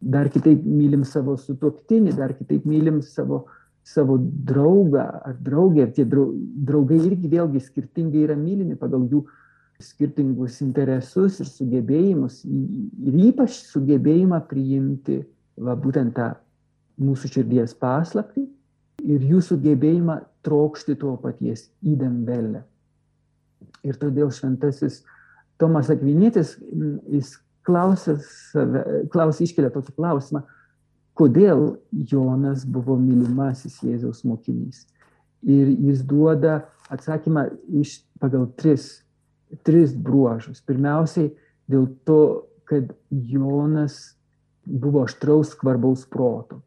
Dar 0.01 0.29
kitaip 0.33 0.65
mylim 0.65 1.05
savo 1.05 1.35
sutuoktinį, 1.37 2.15
dar 2.17 2.33
kitaip 2.37 2.65
mylim 2.65 3.01
savo, 3.05 3.45
savo 3.85 4.17
draugą 4.19 5.05
ar 5.29 5.37
draugę. 5.45 5.85
Ir 5.85 5.93
tie 5.93 6.05
draugai 6.09 6.99
irgi 7.05 7.29
vėlgi 7.31 7.61
skirtingai 7.67 8.25
yra 8.25 8.37
mylimi 8.39 8.77
pagal 8.79 9.05
jų 9.11 9.23
skirtingus 9.81 10.61
interesus 10.63 11.39
ir 11.43 11.49
sugebėjimus 11.49 12.41
ir 12.47 13.17
ypač 13.29 13.57
sugebėjimą 13.71 14.39
priimti 14.49 15.21
va, 15.59 15.75
būtent 15.75 16.15
tą 16.15 16.31
mūsų 17.01 17.31
širdies 17.33 17.75
paslaptį 17.79 18.45
ir 19.03 19.25
jų 19.31 19.41
sugebėjimą 19.43 20.21
trokšti 20.45 20.95
to 21.01 21.15
paties 21.21 21.67
įdemvelę. 21.83 22.63
Ir 23.85 23.99
todėl 24.01 24.31
šventasis 24.33 25.03
Tomas 25.59 25.89
Akvinietis, 25.91 26.55
jis 27.11 27.35
klausia, 27.65 28.17
save, 28.51 28.83
klausia 29.11 29.45
iškelia 29.45 29.71
tokį 29.73 29.95
klausimą, 29.97 30.43
kodėl 31.15 31.77
Jonas 31.91 32.65
buvo 32.67 32.97
mylimasis 32.99 33.77
Jėzaus 33.83 34.23
mokinys. 34.27 34.85
Ir 35.45 35.69
jis 35.69 36.01
duoda 36.03 36.65
atsakymą 36.91 37.47
iš 37.81 37.99
pagal 38.19 38.47
tris 38.59 39.04
tris 39.63 39.93
bruožus. 39.93 40.61
Pirmiausiai 40.65 41.31
dėl 41.71 41.87
to, 42.07 42.21
kad 42.65 42.91
Jonas 43.09 44.15
buvo 44.65 45.05
aštraus 45.05 45.53
skvarbaus 45.53 46.05
proto. 46.09 46.61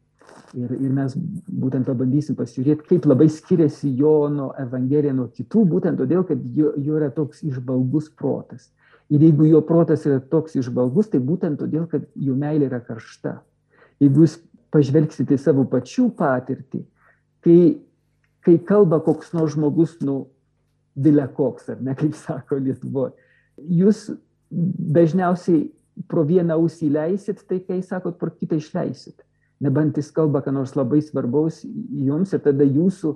Ir, 0.57 0.71
ir 0.73 0.89
mes 0.93 1.13
būtent 1.13 1.85
pabandysim 1.85 2.37
pasižiūrėti, 2.37 2.87
kaip 2.87 3.05
labai 3.05 3.27
skiriasi 3.29 3.91
Jono 3.97 4.49
Evangelija 4.57 5.13
nuo 5.13 5.27
kitų, 5.29 5.65
būtent 5.69 5.99
todėl, 6.01 6.23
kad 6.25 6.41
jo, 6.55 6.71
jo 6.77 6.97
yra 6.97 7.11
toks 7.13 7.43
išbalgus 7.45 8.09
protas. 8.17 8.71
Ir 9.13 9.21
jeigu 9.25 9.45
jo 9.49 9.61
protas 9.65 10.05
yra 10.05 10.19
toks 10.21 10.55
išbalgus, 10.57 11.11
tai 11.13 11.21
būtent 11.21 11.59
todėl, 11.61 11.85
kad 11.89 12.05
jo 12.15 12.37
meilė 12.37 12.69
yra 12.69 12.79
karšta. 12.85 13.39
Jeigu 14.01 14.25
jūs 14.25 14.39
pažvelgsite 14.73 15.35
į 15.35 15.41
savo 15.41 15.65
pačių 15.69 16.07
patirtį, 16.17 16.83
kai, 17.45 17.59
kai 18.45 18.57
kalba 18.65 19.01
koks 19.05 19.33
nors 19.37 19.55
žmogus, 19.57 19.97
nu, 20.05 20.23
bilekoks, 20.99 21.69
ar 21.73 21.81
ne, 21.83 21.95
kaip 21.97 22.15
sako 22.17 22.59
Lietuvoje. 22.63 23.15
Jūs 23.59 24.07
dažniausiai 24.49 25.67
pro 26.09 26.23
vieną 26.27 26.55
ausį 26.59 26.93
leisit, 26.95 27.43
tai 27.47 27.59
kai 27.65 27.81
sakot, 27.85 28.17
pro 28.19 28.31
kitą 28.31 28.59
išleisit. 28.59 29.19
Nebent 29.59 29.97
jis 29.99 30.13
kalba, 30.15 30.39
ką 30.43 30.53
nors 30.55 30.77
labai 30.79 31.01
svarbaus 31.03 31.59
jums 31.65 32.31
ir 32.33 32.43
tada 32.45 32.63
jūsų, 32.63 33.11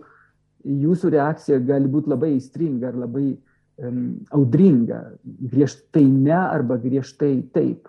jūsų 0.83 1.13
reakcija 1.15 1.61
gali 1.63 1.87
būti 1.91 2.11
labai 2.11 2.33
įstringa 2.35 2.91
ar 2.91 2.99
labai 3.05 3.29
um, 3.31 4.01
audringa, 4.35 4.99
griežtai 5.23 6.03
ne 6.03 6.35
arba 6.35 6.77
griežtai 6.83 7.37
taip. 7.55 7.87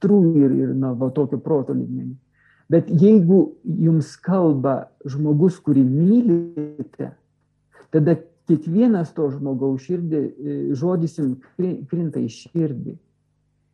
aistrų 0.00 0.36
ir, 0.36 0.50
ir 0.50 0.74
na, 0.74 0.94
va, 0.94 1.10
tokio 1.10 1.38
proto 1.38 1.72
lygmenį. 1.74 2.16
Bet 2.70 2.88
jeigu 2.88 3.56
jums 3.64 4.16
kalba 4.16 4.90
žmogus, 5.04 5.58
kurį 5.58 5.82
mylite, 5.82 7.12
tada 7.90 8.16
kiekvienas 8.50 9.14
to 9.14 9.30
žmogaus 9.30 9.86
širdį, 9.86 10.20
e, 10.20 10.58
žodis 10.78 11.16
krinta 11.88 12.20
į 12.20 12.28
širdį. 12.34 12.96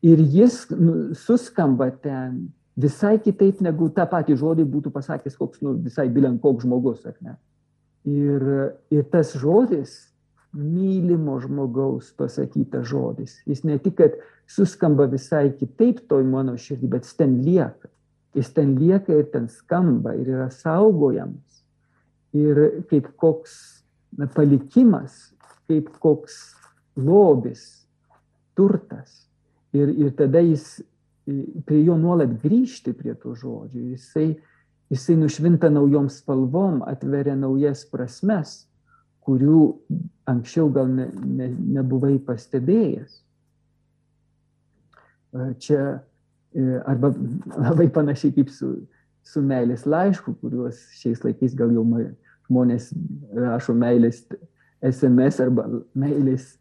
Ir 0.06 0.20
jis 0.20 0.60
nu, 0.76 1.14
suskamba 1.16 1.88
ten 2.04 2.50
visai 2.76 3.16
kitaip, 3.22 3.62
negu 3.64 3.88
tą 3.96 4.04
patį 4.10 4.36
žodį 4.38 4.66
būtų 4.70 4.92
pasakęs 4.94 5.38
koks, 5.40 5.62
nu, 5.64 5.72
visai 5.86 6.06
bilen 6.12 6.36
koks 6.42 6.66
žmogus, 6.66 7.06
ar 7.08 7.16
ne. 7.24 7.38
Ir, 8.06 8.44
ir 8.92 9.06
tas 9.10 9.32
žodis, 9.40 9.96
mylimo 10.56 11.40
žmogaus 11.42 12.12
pasakytas 12.16 12.86
žodis, 12.88 13.40
jis 13.48 13.64
ne 13.66 13.80
tik, 13.82 13.96
kad 13.98 14.14
suskamba 14.48 15.08
visai 15.10 15.50
kitaip 15.56 16.04
toj 16.08 16.24
mano 16.28 16.54
širdį, 16.60 16.92
bet 16.92 17.08
jis 17.08 17.18
ten 17.18 17.40
lieka. 17.44 17.90
Jis 18.36 18.52
ten 18.52 18.74
lieka 18.76 19.16
ir 19.16 19.30
ten 19.32 19.48
skamba 19.48 20.12
ir 20.16 20.28
yra 20.28 20.50
saugojamas. 20.52 21.62
Ir 22.36 22.84
kaip 22.90 23.08
koks 23.16 23.75
palikimas, 24.34 25.34
kaip 25.68 25.90
koks 26.02 26.54
lobis, 26.96 27.86
turtas. 28.56 29.26
Ir, 29.76 29.90
ir 29.92 30.12
tada 30.16 30.40
jis 30.40 30.78
prie 31.66 31.82
jo 31.84 31.96
nuolat 32.00 32.36
grįžti 32.42 32.94
prie 32.96 33.14
tų 33.18 33.34
žodžių. 33.40 33.82
Jisai, 33.96 34.28
jisai 34.92 35.18
nušvinta 35.18 35.70
naujom 35.72 36.08
spalvom, 36.12 36.80
atveria 36.86 37.34
naujas 37.38 37.84
prasmes, 37.90 38.62
kurių 39.26 39.62
anksčiau 40.30 40.70
gal 40.72 40.90
ne, 40.90 41.08
ne, 41.10 41.50
nebuvai 41.78 42.16
pastebėjęs. 42.22 43.22
Čia 45.60 45.80
arba 46.88 47.10
labai 47.58 47.88
panašiai 47.92 48.32
kaip 48.38 48.52
su, 48.54 48.70
su 49.26 49.42
meilės 49.44 49.84
laišku, 49.88 50.36
kuriuos 50.40 50.78
šiais 51.00 51.24
laikais 51.26 51.56
gal 51.58 51.74
jau 51.74 51.84
žmonės 52.46 52.92
rašo 53.36 53.74
meilės 53.76 54.24
SMS 54.84 55.42
arba 55.44 55.66
meilės 55.98 56.54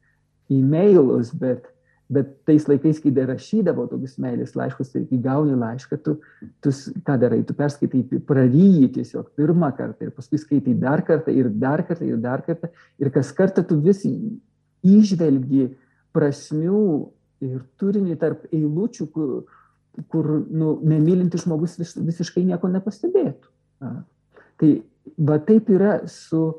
e-mailus, 0.52 1.34
bet 1.36 1.72
Bet 2.06 2.46
tais 2.46 2.68
laikais, 2.70 3.00
kai 3.02 3.10
dar 3.10 3.32
rašydavo 3.32 3.88
tokius 3.90 4.20
meilės 4.22 4.52
laiškus, 4.54 4.92
tai 4.94 5.02
kai 5.10 5.18
gauni 5.24 5.56
laišką, 5.58 5.98
tu, 6.06 6.20
tu 6.62 6.74
ką 7.08 7.16
darai, 7.18 7.40
tu 7.48 7.56
perskaitai, 7.58 8.04
praryji 8.30 8.92
tiesiog 9.00 9.32
pirmą 9.40 9.72
kartą 9.74 10.06
ir 10.06 10.12
paskui 10.14 10.38
skaitai 10.38 10.76
dar 10.78 11.02
kartą 11.08 11.34
ir 11.34 11.50
dar 11.50 11.82
kartą 11.88 12.06
ir 12.06 12.20
dar 12.22 12.44
kartą. 12.46 12.70
Ir 13.02 13.10
kas 13.16 13.34
kartą 13.34 13.66
tu 13.66 13.80
vis 13.82 14.04
išvelgi 14.86 15.72
prasmių 16.14 16.86
ir 17.50 17.64
turinį 17.82 18.20
tarp 18.22 18.46
eilučių, 18.54 19.10
kur, 19.16 19.34
kur 20.14 20.30
nu, 20.46 20.76
nemylintis 20.86 21.48
žmogus 21.48 21.80
vis, 21.82 21.98
visiškai 21.98 22.46
nieko 22.46 22.70
nepastebėtų. 22.70 23.50
Na. 23.82 23.96
Tai 24.62 24.76
va 25.18 25.40
taip 25.40 25.70
yra 25.70 26.00
su, 26.08 26.56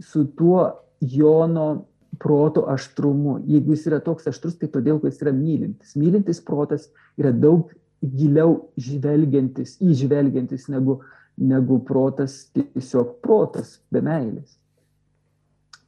su 0.00 0.24
tuo 0.36 0.70
Jono 1.00 1.86
proto 2.18 2.64
aštrumu. 2.68 3.38
Jeigu 3.46 3.74
jis 3.74 3.86
yra 3.90 4.00
toks 4.02 4.26
aštrus, 4.30 4.56
tai 4.58 4.70
todėl, 4.72 4.98
kad 4.98 5.12
jis 5.12 5.22
yra 5.22 5.34
mylintis. 5.34 5.94
Mylintis 5.98 6.40
protas 6.44 6.88
yra 7.20 7.32
daug 7.32 7.70
giliau 8.02 8.70
žvelgiantis, 8.78 9.76
įžvelgiantis 9.82 10.68
negu, 10.72 11.00
negu 11.38 11.78
protas, 11.86 12.46
tiesiog 12.54 13.18
protas 13.22 13.78
be 13.92 14.02
meilės. 14.04 14.56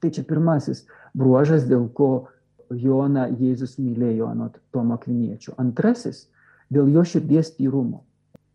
Tai 0.00 0.10
čia 0.14 0.24
pirmasis 0.26 0.86
bruožas, 1.14 1.66
dėl 1.68 1.88
ko 1.94 2.30
Joną 2.70 3.26
Jėzus 3.34 3.76
mylėjo 3.82 4.30
anot 4.30 4.60
Tomo 4.70 4.96
Kviniečio. 5.02 5.56
Antrasis, 5.58 6.28
dėl 6.70 6.90
jo 6.94 7.02
širdies 7.04 7.56
tyrumo, 7.56 8.04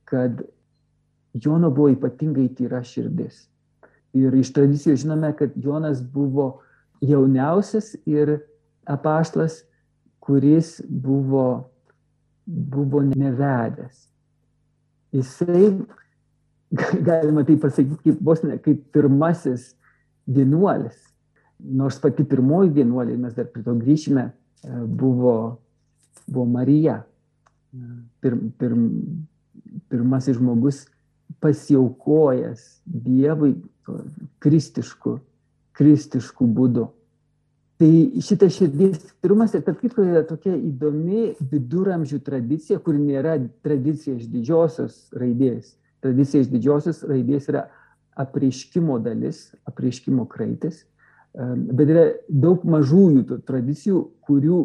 kad 0.08 0.40
Jono 1.36 1.72
buvo 1.76 1.92
ypatingai 1.92 2.48
tyra 2.56 2.80
širdis. 2.88 3.46
Ir 4.16 4.36
iš 4.40 4.54
tradicijos 4.56 5.02
žinome, 5.04 5.34
kad 5.36 5.52
Jonas 5.56 6.00
buvo 6.04 6.62
jauniausias 7.04 7.96
ir 8.06 8.38
apaštlas, 8.88 9.64
kuris 10.20 10.82
buvo, 10.88 11.70
buvo 12.46 13.02
nevedęs. 13.02 14.08
Jisai, 15.12 15.74
galima 17.08 17.44
tai 17.46 17.58
pasakyti, 17.60 18.00
kaip, 18.04 18.24
vos 18.24 18.44
ne, 18.44 18.58
kaip 18.64 18.88
pirmasis 18.96 19.74
vienuolis. 20.28 20.98
Nors 21.60 22.00
pati 22.04 22.26
pirmoji 22.28 22.74
vienuolė, 22.76 23.16
mes 23.20 23.36
dar 23.36 23.48
prie 23.52 23.64
to 23.64 23.76
grįšime, 23.80 24.26
e, 24.28 24.80
buvo, 24.88 25.36
buvo 26.28 26.48
Marija. 26.52 27.02
Pir, 28.24 28.36
pir, 28.60 28.76
pirmasis 29.92 30.38
žmogus 30.38 30.86
pasiaukojęs 31.44 32.62
Dievui 32.86 33.56
kristišku 34.44 35.20
kristišku 35.76 36.48
būdu. 36.48 36.88
Tai 37.76 37.90
šitas 38.24 38.56
širdies 38.56 39.02
tyrumas 39.20 39.54
ir 39.56 39.66
tarp 39.66 39.82
kitko 39.82 40.06
yra 40.06 40.22
tokia 40.28 40.54
įdomi 40.56 41.34
viduramžių 41.52 42.22
tradicija, 42.24 42.80
kur 42.80 42.96
nėra 42.96 43.36
tradicija 43.66 44.16
iš 44.16 44.30
didžiosios 44.32 45.02
raidės. 45.12 45.74
Tradicija 46.04 46.46
iš 46.46 46.52
didžiosios 46.54 47.02
raidės 47.10 47.50
yra 47.52 47.66
apreiškimo 48.16 48.96
dalis, 49.04 49.50
apreiškimo 49.68 50.24
kraitis, 50.32 50.86
bet 51.36 51.92
yra 51.92 52.06
daug 52.32 52.64
mažųjų 52.64 53.42
tradicijų, 53.44 54.06
kurių 54.24 54.62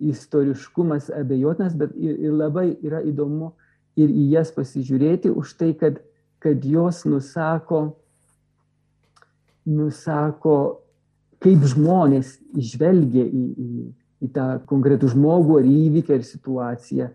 istoriškumas 0.00 1.10
abejotinas, 1.12 1.76
bet 1.76 1.92
ir, 2.00 2.16
ir 2.16 2.32
labai 2.32 2.70
yra 2.80 3.02
įdomu 3.04 3.52
ir 4.00 4.08
į 4.08 4.24
jas 4.38 4.48
pasižiūrėti 4.56 5.34
už 5.36 5.52
tai, 5.60 5.74
kad, 5.76 6.00
kad 6.40 6.64
jos 6.64 7.04
nusako 7.04 7.84
nusako, 9.64 10.56
kaip 11.44 11.64
žmonės 11.68 12.38
žvelgia 12.54 13.24
į, 13.24 13.44
į, 13.52 13.84
į 14.24 14.30
tą 14.34 14.46
konkretų 14.68 15.12
žmogų 15.12 15.60
ar 15.60 15.68
įvykį 15.68 16.16
ar 16.16 16.26
situaciją 16.26 17.10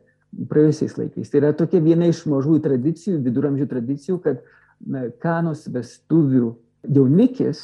praėjusiais 0.49 0.95
laikais. 0.99 1.29
Tai 1.29 1.41
yra 1.41 1.53
tokia 1.57 1.81
viena 1.81 2.09
iš 2.09 2.23
mažųjų 2.29 2.62
tradicijų, 2.65 3.21
viduramžių 3.25 3.67
tradicijų, 3.69 4.19
kad 4.25 4.43
na, 4.85 5.07
kanos 5.21 5.65
vestuvių 5.71 6.53
jaunikis 6.85 7.63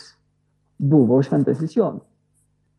buvo 0.82 1.22
šventasis 1.24 1.76
Jonas. 1.78 2.06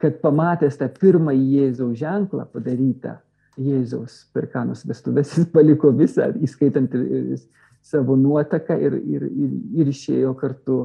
Kad 0.03 0.19
pamatęs 0.21 0.77
tą 0.77 0.91
pirmąjį 0.93 1.47
Jėzaus 1.61 1.95
ženklą 2.03 2.45
padarytą 2.53 3.15
Jėzaus 3.57 4.27
per 4.37 4.51
kanos 4.53 4.83
vestuvės, 4.85 5.31
jis 5.39 5.47
paliko 5.55 5.89
visą, 5.97 6.29
įskaitant 6.45 6.93
ir 6.99 7.39
savo 7.87 8.17
nuotaką 8.19 8.77
ir, 8.83 8.99
ir, 8.99 9.25
ir, 9.31 9.55
ir 9.81 9.93
išėjo 9.93 10.35
kartu 10.37 10.81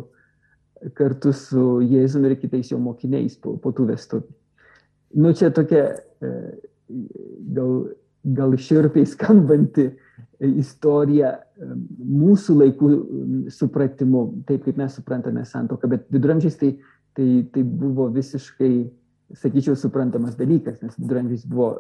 kartu 0.98 1.34
su 1.36 1.82
Jėzumi 1.86 2.32
ir 2.32 2.38
kitais 2.42 2.72
jo 2.72 2.80
mokiniais 2.82 3.38
po, 3.42 3.56
po 3.62 3.74
tų 3.76 3.92
vestuvių. 3.92 4.30
Nu, 5.22 5.34
čia 5.36 5.52
tokia 5.54 5.84
e, 5.92 6.32
gal, 7.56 7.74
gal 8.38 8.56
širpiai 8.58 9.06
skambanti 9.10 9.90
istorija 10.42 11.34
e, 11.36 11.68
mūsų 12.00 12.56
laikų 12.62 12.92
supratimu, 13.54 14.24
taip 14.48 14.66
kaip 14.66 14.80
mes 14.80 14.96
suprantame 14.98 15.44
santoką, 15.46 15.90
bet 15.92 16.08
viduramžiais 16.14 16.58
tai, 16.60 16.74
tai, 17.18 17.28
tai 17.54 17.66
buvo 17.68 18.08
visiškai, 18.14 18.74
sakyčiau, 19.42 19.78
suprantamas 19.80 20.38
dalykas, 20.40 20.82
nes 20.82 20.98
viduramžiais 20.98 21.46
buvo 21.48 21.76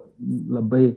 labai 0.52 0.94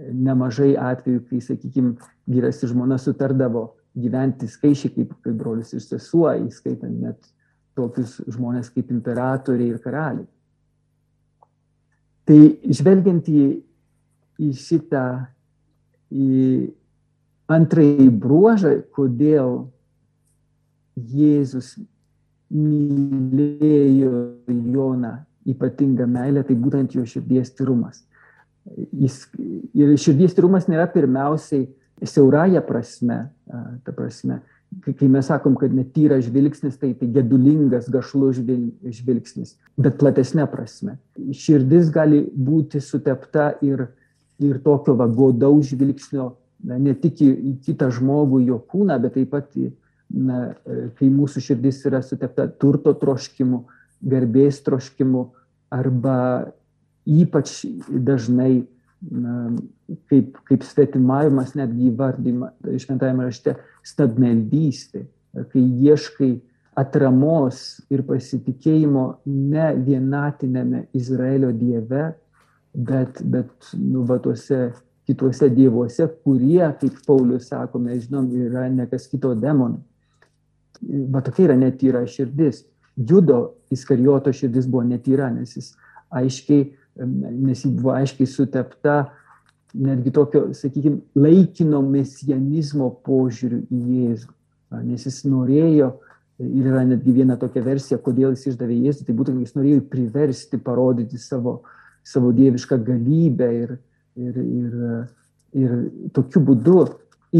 nemažai 0.00 0.72
atvejų, 0.80 1.24
kai, 1.28 1.42
sakykime, 1.44 1.96
vyras 2.30 2.62
ir 2.62 2.72
žmona 2.72 2.96
sutardavo 3.00 3.66
gyventi 3.98 4.48
skaičiai 4.48 4.94
kaip, 4.94 5.12
kaip 5.24 5.36
brolius 5.36 5.74
ir 5.74 5.82
sesuo, 5.82 6.30
įskaitant 6.46 7.00
net 7.02 7.18
tokius 7.80 8.18
žmonės 8.28 8.70
kaip 8.74 8.90
imperatoriai 8.92 9.72
ir 9.72 9.80
karaliai. 9.82 10.28
Tai 12.28 12.38
žvelgiant 12.76 13.26
į, 13.32 13.44
į 14.44 14.50
šitą, 14.54 15.06
į 16.12 16.28
antrąjį 17.50 18.10
bruožą, 18.22 18.76
kodėl 18.94 19.64
Jėzus 21.00 21.72
mylėjo 22.50 24.12
Joną 24.46 25.16
ypatingą 25.50 26.06
meilę, 26.10 26.44
tai 26.44 26.54
būtent 26.58 26.94
jo 26.94 27.06
širdies 27.08 27.54
tyrumas. 27.56 28.02
Jis, 28.92 29.22
ir 29.74 29.94
širdies 29.98 30.36
tyrumas 30.36 30.68
nėra 30.70 30.86
pirmiausiai 30.92 31.64
siaurąją 32.06 32.62
prasme, 32.66 33.22
ta 33.84 33.94
prasme, 33.96 34.40
kai 34.84 35.08
mes 35.08 35.26
sakom, 35.28 35.56
kad 35.60 35.74
netyra 35.74 36.20
žvilgsnis, 36.22 36.78
tai 36.80 36.92
tai 36.98 37.08
gedulingas, 37.12 37.88
gašlus 37.92 38.40
žvilgsnis, 38.40 39.56
bet 39.80 39.98
platesnė 40.00 40.46
prasme. 40.50 40.96
Širdis 41.36 41.90
gali 41.92 42.22
būti 42.34 42.80
sutepta 42.84 43.52
ir, 43.64 43.86
ir 44.40 44.60
tokio 44.64 44.96
va 44.98 45.08
godaus 45.10 45.72
žvilgsnio, 45.72 46.30
na, 46.64 46.78
ne 46.78 46.94
tik 46.94 47.20
į, 47.24 47.30
į 47.30 47.54
kitą 47.66 47.90
žmogų, 47.94 48.44
jo 48.48 48.60
kūną, 48.72 48.96
bet 49.02 49.16
taip 49.18 49.32
pat, 49.34 49.50
į, 49.56 49.70
na, 50.10 50.40
kai 50.98 51.10
mūsų 51.12 51.44
širdis 51.44 51.84
yra 51.88 52.02
sutepta 52.04 52.48
turto 52.60 52.94
troškimu, 52.96 53.64
garbės 54.00 54.62
troškimu 54.64 55.26
arba 55.70 56.16
ypač 57.06 57.60
dažnai 57.88 58.66
na, 59.08 59.50
kaip, 60.10 60.36
kaip 60.48 60.64
svetimavimas 60.66 61.54
netgi 61.56 61.88
įvardyma 61.90 62.52
šventajame 62.82 63.28
rašte 63.30 63.56
stabmeldystė, 63.86 65.06
kai 65.52 65.62
ieškai 65.86 66.32
atramos 66.80 67.80
ir 67.92 68.04
pasitikėjimo 68.06 69.04
ne 69.26 69.70
vienatinėme 69.86 70.86
Izraelio 70.96 71.50
dieve, 71.56 72.10
bet, 72.74 73.22
bet 73.24 73.72
nu, 73.74 74.04
va 74.06 74.20
tuose 74.22 74.70
kituose 75.10 75.48
dievuose, 75.50 76.06
kurie, 76.24 76.62
kaip 76.80 77.00
Paulius 77.06 77.48
sako, 77.50 77.80
mes 77.82 78.04
žinom, 78.06 78.28
yra 78.46 78.68
ne 78.70 78.86
kas 78.90 79.08
kito 79.10 79.32
demonų. 79.34 79.80
Va 81.12 81.22
tokia 81.24 81.48
yra 81.48 81.56
netyra 81.58 82.04
širdis. 82.08 82.62
Judo 82.96 83.40
Iskarijoto 83.72 84.32
širdis 84.34 84.68
buvo 84.70 84.84
netyra, 84.86 85.28
nes 85.34 85.56
jis 85.56 85.72
aiškiai 86.14 86.70
nes 86.98 87.64
ji 87.64 87.70
buvo 87.70 87.94
aiškiai 87.94 88.28
sutepta 88.28 89.00
netgi 89.74 90.10
tokio, 90.10 90.48
sakykime, 90.56 91.00
laikino 91.14 91.80
mesianizmo 91.86 92.90
požiūriu 93.06 93.62
į 93.70 93.80
Jėzų. 94.00 94.32
Nes 94.86 95.04
jis 95.06 95.20
norėjo, 95.26 95.92
ir 96.42 96.70
yra 96.70 96.82
netgi 96.86 97.14
viena 97.14 97.36
tokia 97.38 97.62
versija, 97.64 97.98
kodėl 98.02 98.34
jis 98.34 98.52
išdavė 98.52 98.78
Jėzų, 98.86 99.06
tai 99.06 99.16
būtent 99.18 99.42
jis 99.44 99.54
norėjo 99.58 99.84
priversti, 99.92 100.58
parodyti 100.62 101.20
savo, 101.22 101.60
savo 102.06 102.32
dievišką 102.34 102.80
galybę 102.86 103.50
ir, 103.60 103.76
ir, 104.18 104.40
ir, 104.40 104.74
ir 105.62 105.78
tokiu 106.16 106.42
būdu 106.50 106.82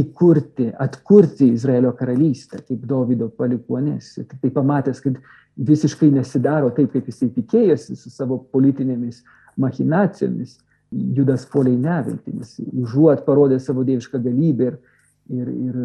įkurti, 0.00 0.68
atkurti 0.78 1.50
Izraelio 1.50 1.90
karalystę, 1.98 2.60
kaip 2.62 2.86
Davido 2.86 3.26
palikuonės. 3.34 4.12
Tik 4.20 4.38
tai 4.38 4.52
pamatęs, 4.54 5.02
kad 5.02 5.18
visiškai 5.58 6.12
nesidaro 6.14 6.70
taip, 6.76 6.92
kaip 6.94 7.08
jisai 7.10 7.30
tikėjosi 7.34 7.98
su 7.98 8.12
savo 8.12 8.38
politinėmis 8.54 9.24
machinacijomis, 9.61 10.59
Judas 10.90 11.44
poliai 11.46 11.79
neviltinis, 11.79 12.57
užuot 12.59 13.23
parodė 13.27 13.61
savo 13.62 13.85
dievišką 13.87 14.18
galybę 14.25 14.73
ir, 14.73 14.79
ir, 15.31 15.51
ir 15.68 15.77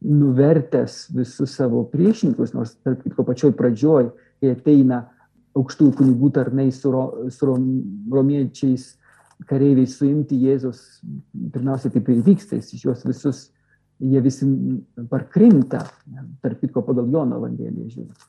nuvertęs 0.00 1.10
visus 1.12 1.52
savo 1.58 1.82
priešininkus, 1.92 2.54
nors 2.56 2.72
tarp 2.80 3.02
kitko 3.04 3.26
pačioj 3.28 3.52
pradžioj, 3.58 4.08
kai 4.40 4.54
ateina 4.54 5.02
aukštųjų 5.58 5.92
kunigų 5.98 6.30
tarnai 6.38 6.70
su, 6.72 6.92
ro, 6.94 7.04
su 7.28 7.48
romiečiais 7.50 8.94
kareiviais 9.48 9.96
suimti 9.98 10.38
Jėzus, 10.40 11.00
pirmiausia 11.52 11.90
taip 11.92 12.08
ir 12.12 12.20
vyksta, 12.24 12.58
jis 12.58 12.74
iš 12.76 12.84
juos 12.86 13.04
visus, 13.08 13.46
jie 14.00 14.20
visi 14.24 14.48
parkrinta, 15.10 15.84
tarp 16.40 16.60
kitko 16.62 16.84
pagal 16.86 17.08
Jono 17.12 17.40
evangeliją 17.40 17.88
žiūrint. 17.90 18.28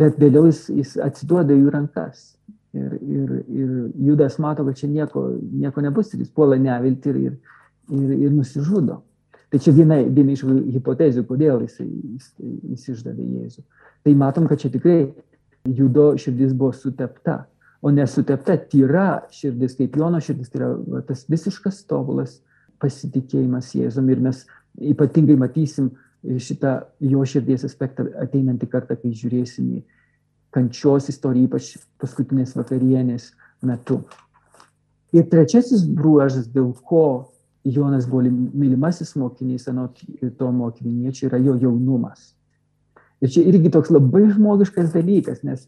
Bet 0.00 0.18
vėliau 0.22 0.46
jis, 0.46 0.68
jis 0.70 0.94
atsiduoda 1.02 1.56
jų 1.56 1.72
rankas. 1.74 2.36
Ir, 2.70 2.90
ir, 3.02 3.30
ir 3.50 3.70
Judas 3.98 4.36
mato, 4.38 4.62
kad 4.62 4.76
čia 4.78 4.86
nieko, 4.86 5.24
nieko 5.42 5.82
nebus 5.82 6.12
ir 6.14 6.20
jis 6.22 6.30
puola 6.30 6.54
nevilti 6.54 7.10
ir, 7.10 7.16
ir, 7.18 7.32
ir, 7.90 8.12
ir 8.14 8.34
nusižudo. 8.34 9.00
Tai 9.50 9.58
čia 9.58 9.72
viena, 9.74 9.96
viena 10.06 10.36
iš 10.36 10.44
hipotezių, 10.76 11.24
kodėl 11.26 11.64
jis, 11.64 11.80
jis, 11.82 12.28
jis 12.70 12.84
išdavė 12.92 13.26
Jėzų. 13.40 13.64
Tai 14.06 14.12
matom, 14.20 14.46
kad 14.46 14.62
čia 14.62 14.70
tikrai 14.70 15.00
Judo 15.66 16.12
širdis 16.20 16.54
buvo 16.54 16.70
sutepta, 16.76 17.40
o 17.82 17.90
nesutepta 17.90 18.54
tyra 18.70 19.24
širdis, 19.34 19.74
kaip 19.78 19.98
Jono 19.98 20.20
širdis, 20.22 20.52
tai 20.52 20.62
yra 20.62 20.70
va, 20.78 21.02
tas 21.08 21.24
visiškas 21.26 21.82
tobulas 21.90 22.38
pasitikėjimas 22.80 23.72
Jėzum. 23.74 24.12
Ir 24.14 24.22
mes 24.22 24.44
ypatingai 24.94 25.34
matysim 25.40 25.90
šitą 26.22 26.76
jo 27.02 27.24
širdies 27.26 27.66
aspektą 27.66 28.06
ateinantį 28.22 28.70
kartą, 28.70 28.94
kai 29.00 29.10
žiūrėsim 29.16 29.74
į 29.80 29.82
kančios 30.54 31.08
istoriją, 31.12 31.48
ypač 31.50 31.74
paskutinės 32.00 32.56
vakarienės 32.58 33.30
metu. 33.66 34.00
Ir 35.14 35.26
trečiasis 35.30 35.84
bruožas, 35.86 36.48
dėl 36.50 36.72
ko 36.86 37.32
Jonas 37.64 38.06
buvo 38.08 38.30
mylimasis 38.30 39.16
mokinys, 39.20 39.66
anot 39.68 39.98
to 40.38 40.50
mokiniečio, 40.54 41.28
yra 41.28 41.40
jo 41.42 41.56
jaunumas. 41.60 42.32
Ir 43.20 43.32
čia 43.32 43.44
irgi 43.50 43.72
toks 43.72 43.90
labai 43.92 44.30
žmogiškas 44.30 44.94
dalykas, 44.94 45.42
nes 45.44 45.66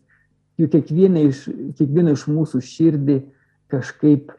juk 0.60 0.72
kiekviena 0.72 1.26
iš, 1.28 1.44
kiekviena 1.76 2.14
iš 2.14 2.24
mūsų 2.30 2.62
širdį 2.64 3.18
kažkaip 3.72 4.32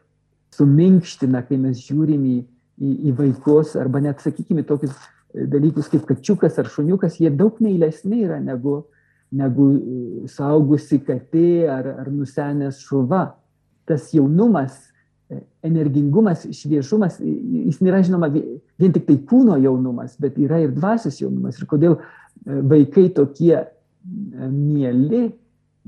suminkština, 0.54 1.44
kai 1.46 1.58
mes 1.60 1.82
žiūrim 1.84 2.24
į, 2.30 2.38
į, 2.78 2.94
į 3.10 3.14
vaikus, 3.18 3.74
arba 3.78 4.02
net, 4.02 4.22
sakykime, 4.22 4.64
tokius 4.66 4.96
dalykus 5.34 5.90
kaip 5.90 6.06
kačiukas 6.08 6.58
ar 6.62 6.70
šuniukas, 6.70 7.18
jie 7.22 7.30
daug 7.34 7.58
meilesni 7.62 8.22
yra 8.26 8.40
negu, 8.42 8.84
negu 9.32 9.68
e, 9.74 10.28
saugusi 10.30 11.00
katė 11.04 11.68
ar, 11.72 11.88
ar 12.04 12.10
nusenęs 12.12 12.80
šuva. 12.84 13.26
Tas 13.88 14.10
jaunumas, 14.14 14.76
e, 15.30 15.40
energingumas, 15.66 16.46
šviežumas, 16.56 17.20
jis 17.20 17.80
nėra 17.84 18.02
žinoma 18.04 18.30
vien 18.32 18.94
tik 18.94 19.06
tai 19.08 19.18
kūno 19.30 19.58
jaunumas, 19.62 20.18
bet 20.20 20.38
yra 20.40 20.62
ir 20.64 20.74
dvasios 20.76 21.20
jaunumas. 21.22 21.60
Ir 21.60 21.70
kodėl 21.70 21.98
e, 21.98 22.60
vaikai 22.74 23.08
tokie 23.16 23.56
mėly, 24.04 25.26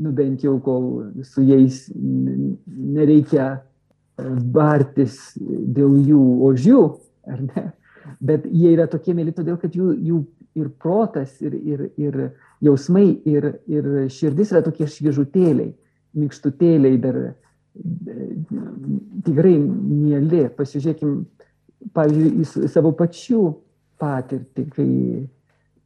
nu 0.00 0.12
bent 0.16 0.44
jau 0.44 0.56
kol 0.64 0.86
su 1.24 1.44
jais 1.44 1.86
nereikia 1.96 3.58
bartis 4.52 5.34
dėl 5.36 5.98
jų 6.04 6.22
ožių, 6.48 6.84
ar 7.28 7.42
ne? 7.44 7.64
Bet 8.22 8.46
jie 8.48 8.70
yra 8.72 8.86
tokie 8.88 9.12
mėly 9.16 9.34
todėl, 9.36 9.58
kad 9.60 9.74
jų, 9.76 9.90
jų 10.06 10.20
ir 10.56 10.70
protas, 10.80 11.36
ir, 11.44 11.54
ir, 11.54 11.86
ir, 12.00 12.20
jausmai 12.64 13.08
ir, 13.28 13.50
ir 13.68 13.88
širdis 14.12 14.52
yra 14.54 14.62
tokie 14.64 14.88
šviežutėliai, 14.90 15.72
mikštutėliai 16.16 17.00
dar 17.00 17.18
tikrai 19.26 19.56
mėly. 19.60 20.46
Pasižiūrėkim, 20.56 21.18
pavyzdžiui, 21.96 22.46
į 22.64 22.70
savo 22.72 22.94
pačių 22.96 23.42
patirtį, 24.00 24.64
kai, 24.72 24.88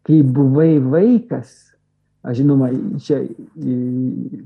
kai 0.07 0.23
buvai 0.23 0.73
vaikas. 0.85 1.57
Aš 2.21 2.43
žinoma, 2.43 2.69
čia 3.01 3.23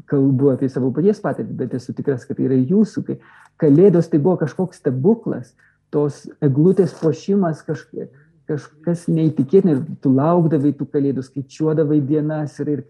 kalbu 0.06 0.52
apie 0.52 0.68
savo 0.70 0.92
paties 0.94 1.18
patirtį, 1.20 1.56
bet 1.58 1.72
esu 1.74 1.92
tikras, 1.96 2.22
kad 2.24 2.38
tai 2.38 2.46
yra 2.46 2.58
jūsų, 2.60 3.02
kai 3.08 3.16
kalėdos 3.60 4.06
tai 4.12 4.20
buvo 4.22 4.38
kažkoks 4.44 4.78
stebuklas, 4.78 5.56
tos 5.90 6.24
eglutės 6.42 6.94
pošimas 7.00 7.64
kažkaip 7.66 8.14
kažkas 8.48 9.06
neįtikėtina 9.08 9.76
ir 9.76 9.82
tu 10.02 10.12
laukdavai 10.14 10.74
tų 10.76 10.88
kalėdų, 10.92 11.24
skaičiuodavai 11.24 12.00
dienas 12.04 12.58
ir, 12.62 12.74
ir, 12.74 12.82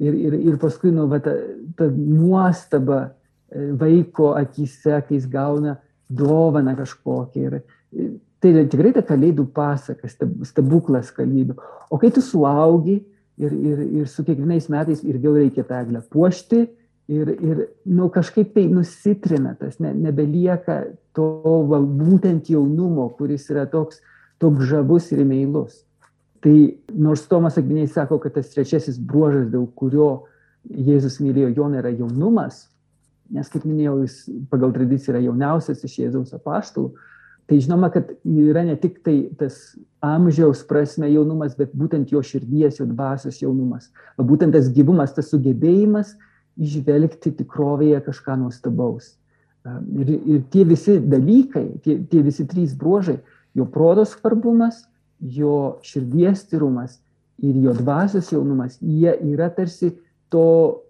ir, 0.00 0.18
ir, 0.28 0.36
ir 0.52 0.58
paskui 0.60 0.92
nu, 0.94 1.06
va, 1.10 1.20
ta, 1.24 1.34
ta 1.78 1.88
nuostaba 1.92 3.00
e, 3.06 3.70
vaiko 3.80 4.32
akise, 4.38 4.98
kai 5.06 5.16
jis 5.16 5.30
gauna 5.32 5.78
dovaną 6.12 6.76
kažkokią. 6.78 7.46
Ir, 7.48 8.12
tai 8.42 8.52
tikrai 8.66 8.92
ta 8.96 9.04
kalėdų 9.06 9.46
pasaka, 9.54 10.10
stebuklas 10.48 11.12
kalėdų. 11.14 11.56
O 11.92 11.98
kai 12.02 12.12
tu 12.14 12.24
suaugi 12.24 12.98
ir, 13.38 13.52
ir, 13.52 13.82
ir 14.02 14.08
su 14.10 14.24
kiekvienais 14.26 14.68
metais 14.72 15.02
vėl 15.04 15.40
reikia 15.40 15.64
tą 15.68 15.82
eglę 15.84 16.02
puošti, 16.12 16.66
ir, 17.12 17.28
ir 17.32 17.60
nu, 17.86 18.08
kažkaip 18.12 18.52
tai 18.54 18.66
nusitrina 18.70 19.54
tas, 19.58 19.78
ne, 19.82 19.92
nebelieka 19.94 20.82
to 21.16 21.28
va, 21.70 21.80
būtent 21.80 22.50
jaunumo, 22.52 23.08
kuris 23.18 23.48
yra 23.52 23.66
toks, 23.70 24.00
toks 24.42 24.66
žavus 24.70 25.08
ir 25.14 25.22
meilus. 25.26 25.84
Tai 26.42 26.54
nors 26.98 27.22
Tomas 27.30 27.56
Akviniai 27.60 27.86
sako, 27.86 28.18
kad 28.22 28.34
tas 28.34 28.50
trečiasis 28.50 28.98
bruožas, 28.98 29.46
dėl 29.52 29.68
kurio 29.78 30.10
Jėzus 30.66 31.20
mylėjo 31.22 31.52
Joną, 31.56 31.78
yra 31.82 31.92
jaunumas, 31.94 32.66
nes, 33.32 33.48
kaip 33.50 33.64
minėjau, 33.66 34.00
jis 34.04 34.18
pagal 34.50 34.74
tradiciją 34.74 35.14
yra 35.14 35.22
jauniausias 35.28 35.82
iš 35.86 35.96
Jėzaus 36.02 36.34
apaštalų, 36.36 36.90
tai 37.50 37.58
žinoma, 37.62 37.90
kad 37.94 38.10
yra 38.26 38.62
ne 38.66 38.76
tik 38.78 39.00
tai 39.06 39.16
tas 39.38 39.58
amžiaus 40.02 40.62
prasme 40.66 41.10
jaunumas, 41.10 41.56
bet 41.58 41.74
būtent 41.78 42.12
jo 42.14 42.22
širdies, 42.26 42.78
jo 42.80 42.86
dvasios 42.90 43.40
jaunumas. 43.42 43.90
O 44.18 44.26
būtent 44.26 44.54
tas 44.54 44.70
gyvumas, 44.74 45.14
tas 45.14 45.30
sugebėjimas 45.30 46.14
išvelgti 46.58 47.32
tikrovėje 47.38 48.02
kažką 48.06 48.38
nuostabaus. 48.42 49.14
Ir, 49.62 50.08
ir 50.10 50.40
tie 50.50 50.64
visi 50.66 50.98
dalykai, 50.98 51.68
tie, 51.84 52.00
tie 52.10 52.22
visi 52.26 52.46
trys 52.50 52.74
bruožai, 52.78 53.20
jo 53.54 53.66
proto 53.70 54.04
svarbumas, 54.08 54.84
jo 55.20 55.78
širdies 55.86 56.46
tyrumas 56.50 56.98
ir 57.42 57.56
jo 57.62 57.74
dvasios 57.74 58.32
jaunumas, 58.32 58.78
jie 58.80 59.12
yra 59.32 59.50
tarsi 59.50 59.92
to 60.28 60.82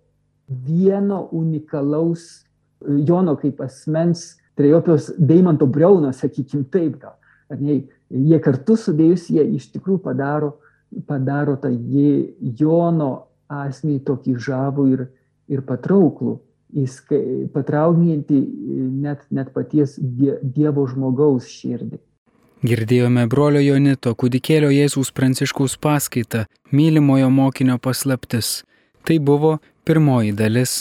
vieno 0.48 1.28
unikalaus 1.32 2.44
Jono 2.82 3.36
kaip 3.38 3.60
asmens 3.62 4.40
trejopios 4.58 5.12
Deimanto 5.18 5.66
Breuno, 5.66 6.12
sakykim 6.12 6.64
taip 6.66 6.96
gal. 6.98 7.14
Ar 7.50 7.60
ne, 7.62 7.82
jie 8.10 8.38
kartu 8.42 8.74
sudėjus, 8.74 9.28
jie 9.30 9.44
iš 9.54 9.68
tikrųjų 9.70 10.00
padaro, 10.02 10.56
padaro 11.06 11.54
tą 11.62 11.70
Jono 12.58 13.12
asmenį 13.46 14.00
tokį 14.08 14.34
žavų 14.40 14.86
ir, 14.96 15.04
ir 15.52 15.62
patrauklų, 15.68 16.40
patraukiantį 17.52 18.38
net, 19.04 19.26
net 19.30 19.52
paties 19.54 19.98
Dievo 20.00 20.86
žmogaus 20.88 21.50
širdį. 21.52 22.00
Girdėjome 22.62 23.24
brolio 23.26 23.58
Jonito 23.58 24.12
kūdikėlio 24.14 24.68
Jėzaus 24.70 25.08
Pranciškaus 25.10 25.74
paskaitą 25.82 26.44
Mylimojo 26.70 27.26
mokinio 27.34 27.74
paslaptis. 27.82 28.62
Tai 29.02 29.16
buvo 29.18 29.56
pirmoji 29.82 30.30
dalis 30.38 30.76